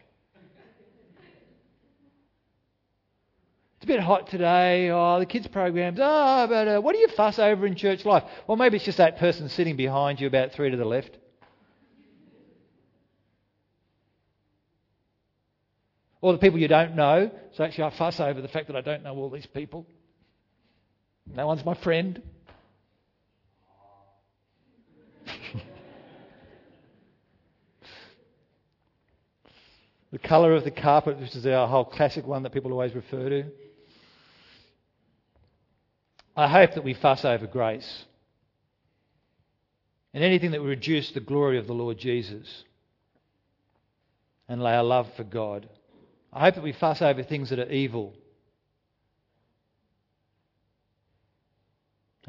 It's 3.78 3.86
a 3.86 3.88
bit 3.88 4.02
hot 4.02 4.28
today. 4.28 4.90
Oh, 4.90 5.20
the 5.20 5.26
kids' 5.26 5.48
programs. 5.48 6.00
Oh, 6.02 6.48
but 6.50 6.68
uh, 6.68 6.82
what 6.82 6.94
do 6.94 7.00
you 7.00 7.08
fuss 7.08 7.40
over 7.40 7.66
in 7.66 7.76
church 7.76 8.04
life? 8.04 8.24
Well, 8.46 8.58
maybe 8.58 8.76
it's 8.76 8.86
just 8.86 8.98
that 8.98 9.20
person 9.20 9.48
sitting 9.48 9.78
behind 9.78 10.20
you 10.20 10.28
about 10.28 10.52
three 10.52 10.70
to 10.70 10.76
the 10.76 10.84
left. 10.84 11.18
Or 16.22 16.34
the 16.34 16.40
people 16.40 16.60
you 16.60 16.68
don't 16.68 16.96
know. 16.96 17.32
So 17.54 17.64
actually, 17.64 17.86
I 17.86 17.90
fuss 17.92 18.20
over 18.20 18.42
the 18.42 18.50
fact 18.50 18.68
that 18.68 18.76
I 18.76 18.82
don't 18.82 19.04
know 19.04 19.16
all 19.16 19.30
these 19.30 19.46
people. 19.46 19.88
No 21.36 21.48
one's 21.48 21.64
my 21.64 21.76
friend. 21.76 22.22
the 30.12 30.20
colour 30.20 30.54
of 30.54 30.64
the 30.64 30.72
carpet, 30.72 31.20
which 31.20 31.36
is 31.36 31.46
our 31.46 31.68
whole 31.68 31.86
classic 31.86 32.26
one 32.26 32.44
that 32.44 32.52
people 32.52 32.72
always 32.72 32.96
refer 32.96 33.30
to. 33.30 33.46
I 36.36 36.48
hope 36.48 36.74
that 36.74 36.84
we 36.84 36.94
fuss 36.94 37.26
over 37.26 37.48
grace 37.48 38.06
and 40.14 40.24
anything 40.24 40.52
that 40.52 40.62
will 40.62 40.68
reduce 40.68 41.12
the 41.12 41.20
glory 41.20 41.60
of 41.60 41.68
the 41.68 41.74
Lord 41.74 41.98
Jesus 42.00 42.64
and 44.48 44.64
lay 44.64 44.74
our 44.74 44.84
love 44.84 45.08
for 45.16 45.24
God. 45.24 45.70
I 46.34 46.40
hope 46.42 46.56
that 46.56 46.64
we 46.64 46.74
fuss 46.74 47.02
over 47.02 47.22
things 47.24 47.50
that 47.50 47.60
are 47.60 47.72
evil. 47.72 48.14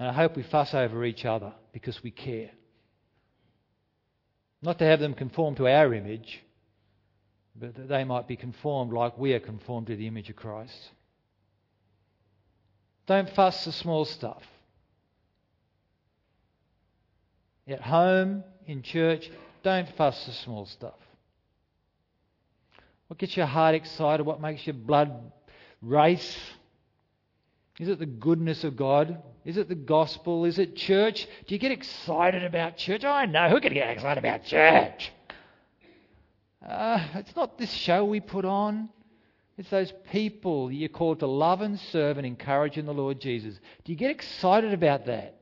And 0.01 0.09
I 0.09 0.15
hope 0.15 0.35
we 0.35 0.43
fuss 0.43 0.73
over 0.73 1.05
each 1.05 1.27
other 1.27 1.53
because 1.75 2.03
we 2.03 2.11
care. 2.11 2.49
Not 4.63 4.79
to 4.79 4.85
have 4.87 4.99
them 4.99 5.13
conform 5.13 5.57
to 5.57 5.69
our 5.69 5.93
image, 5.93 6.43
but 7.55 7.75
that 7.75 7.87
they 7.91 8.05
might 8.05 8.27
be 8.27 8.37
conformed 8.37 8.95
like 8.95 9.19
we 9.19 9.35
are 9.35 9.41
conformed 9.41 9.89
to 9.89 9.97
the 9.97 10.07
image 10.07 10.31
of 10.31 10.37
Christ. 10.37 10.75
Don't 13.05 13.29
fuss 13.29 13.67
the 13.67 13.73
small 13.73 14.07
stuff. 14.07 14.43
At 17.69 17.83
home, 17.83 18.43
in 18.67 18.81
church, 18.81 19.31
don't 19.63 19.89
fuss 19.97 20.25
the 20.25 20.33
small 20.33 20.65
stuff. 20.65 20.99
What 23.09 23.19
gets 23.19 23.37
your 23.37 23.45
heart 23.45 23.75
excited? 23.75 24.25
What 24.25 24.41
makes 24.41 24.67
your 24.67 24.75
blood 24.75 25.13
race? 25.83 26.39
Is 27.81 27.89
it 27.89 27.99
the 27.99 28.05
goodness 28.05 28.63
of 28.63 28.77
God? 28.77 29.23
Is 29.47 29.57
it 29.57 29.71
the 29.71 29.75
gospel? 29.75 30.45
Is 30.45 30.59
it 30.59 30.77
church? 30.77 31.27
Do 31.47 31.55
you 31.55 31.59
get 31.59 31.73
excited 31.73 32.45
about 32.45 32.77
church? 32.77 33.05
Oh, 33.05 33.11
I 33.11 33.25
know. 33.25 33.49
Who 33.49 33.59
can 33.59 33.73
get 33.73 33.89
excited 33.89 34.23
about 34.23 34.45
church? 34.45 35.11
Uh, 36.67 37.03
it's 37.15 37.35
not 37.35 37.57
this 37.57 37.73
show 37.73 38.05
we 38.05 38.21
put 38.21 38.45
on. 38.45 38.91
It's 39.57 39.71
those 39.71 39.95
people 40.13 40.71
you're 40.71 40.91
called 40.91 41.21
to 41.21 41.27
love 41.27 41.63
and 41.63 41.81
serve 41.81 42.19
and 42.19 42.27
encourage 42.27 42.77
in 42.77 42.85
the 42.85 42.93
Lord 42.93 43.19
Jesus. 43.19 43.59
Do 43.85 43.93
you 43.93 43.99
get 43.99 44.11
excited 44.11 44.75
about 44.75 45.07
that? 45.07 45.41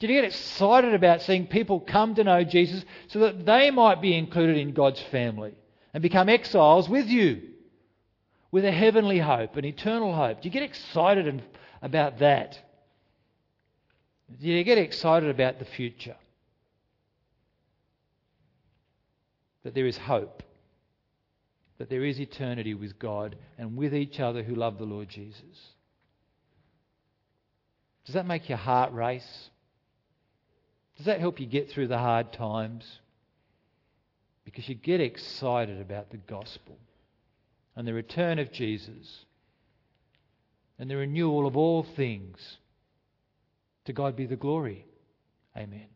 Do 0.00 0.08
you 0.08 0.14
get 0.14 0.24
excited 0.24 0.94
about 0.94 1.22
seeing 1.22 1.46
people 1.46 1.78
come 1.78 2.16
to 2.16 2.24
know 2.24 2.42
Jesus 2.42 2.84
so 3.06 3.20
that 3.20 3.46
they 3.46 3.70
might 3.70 4.02
be 4.02 4.18
included 4.18 4.56
in 4.56 4.72
God's 4.72 5.00
family 5.12 5.54
and 5.94 6.02
become 6.02 6.28
exiles 6.28 6.88
with 6.88 7.06
you 7.06 7.40
with 8.50 8.64
a 8.64 8.72
heavenly 8.72 9.20
hope, 9.20 9.56
an 9.56 9.64
eternal 9.64 10.12
hope? 10.12 10.42
Do 10.42 10.48
you 10.48 10.52
get 10.52 10.64
excited 10.64 11.28
about 11.82 12.18
that? 12.18 12.58
Do 14.40 14.46
you 14.46 14.62
get 14.64 14.78
excited 14.78 15.30
about 15.30 15.58
the 15.58 15.64
future? 15.64 16.16
That 19.64 19.74
there 19.74 19.86
is 19.86 19.96
hope, 19.96 20.42
that 21.78 21.88
there 21.90 22.04
is 22.04 22.20
eternity 22.20 22.74
with 22.74 22.98
God 22.98 23.36
and 23.56 23.76
with 23.76 23.94
each 23.94 24.20
other 24.20 24.42
who 24.42 24.54
love 24.54 24.78
the 24.78 24.84
Lord 24.84 25.08
Jesus. 25.08 25.74
Does 28.04 28.14
that 28.14 28.26
make 28.26 28.48
your 28.48 28.58
heart 28.58 28.92
race? 28.92 29.50
Does 30.96 31.06
that 31.06 31.20
help 31.20 31.40
you 31.40 31.46
get 31.46 31.70
through 31.70 31.88
the 31.88 31.98
hard 31.98 32.32
times? 32.32 33.00
Because 34.44 34.68
you 34.68 34.74
get 34.74 35.00
excited 35.00 35.80
about 35.80 36.10
the 36.10 36.16
gospel 36.16 36.78
and 37.76 37.86
the 37.86 37.92
return 37.92 38.38
of 38.38 38.50
Jesus 38.50 39.24
and 40.78 40.90
the 40.90 40.96
renewal 40.96 41.46
of 41.46 41.56
all 41.56 41.86
things. 41.96 42.58
To 43.86 43.92
God 43.92 44.16
be 44.16 44.26
the 44.26 44.36
glory. 44.36 44.84
Amen. 45.56 45.86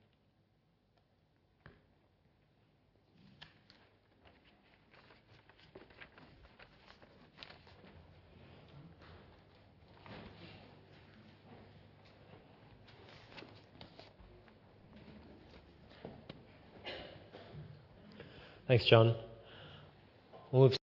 Thanks, 18.67 18.87
John. 18.87 19.15
Well, 20.51 20.73